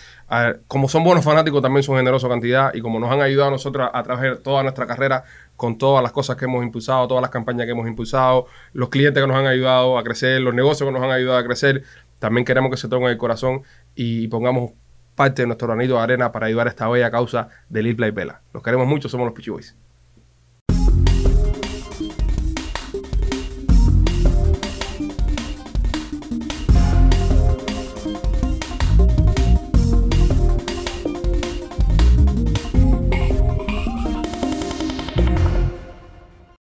como 0.68 0.90
son 0.90 1.06
buenos 1.06 1.24
fanáticos, 1.24 1.62
también 1.62 1.84
son 1.84 1.96
generosos 1.96 2.30
cantidad 2.30 2.74
y 2.74 2.82
como 2.82 3.00
nos 3.00 3.10
han 3.10 3.22
ayudado 3.22 3.48
a 3.48 3.52
nosotros 3.52 3.90
a 3.92 4.04
través 4.04 4.32
de 4.32 4.38
toda 4.38 4.64
nuestra 4.64 4.86
carrera 4.86 5.24
con 5.56 5.78
todas 5.78 6.04
las 6.04 6.12
cosas 6.12 6.36
que 6.36 6.46
hemos 6.46 6.64
impulsado, 6.64 7.08
todas 7.08 7.22
las 7.22 7.32
campañas 7.32 7.66
que 7.66 7.72
hemos 7.72 7.88
impulsado, 7.88 8.48
los 8.74 8.90
clientes 8.90 9.22
que 9.24 9.28
nos 9.28 9.38
han 9.38 9.48
ayudado 9.48 9.98
a 9.98 10.04
crecer, 10.04 10.42
los 10.42 10.54
negocios 10.54 10.88
que 10.90 10.94
nos 10.94 11.02
han 11.02 11.12
ayudado 11.12 11.38
a 11.38 11.44
crecer, 11.46 11.84
también 12.24 12.46
queremos 12.46 12.72
que 12.72 12.78
se 12.78 12.88
tomen 12.88 13.10
el 13.10 13.18
corazón 13.18 13.64
y 13.96 14.30
pongamos 14.30 14.72
parte 15.14 15.42
de 15.42 15.46
nuestro 15.46 15.68
granito 15.68 15.96
de 15.96 16.00
arena 16.00 16.32
para 16.32 16.46
ayudar 16.46 16.68
a 16.68 16.70
esta 16.70 16.88
bella 16.88 17.12
causa 17.12 17.50
de 17.68 17.84
Live 17.84 18.00
Like 18.00 18.16
Vela. 18.16 18.42
Los 18.54 18.64
queremos 18.64 18.88
mucho, 18.88 19.10
somos 19.10 19.26
los 19.26 19.34
Pichi 19.34 19.50
Boys. 19.50 19.76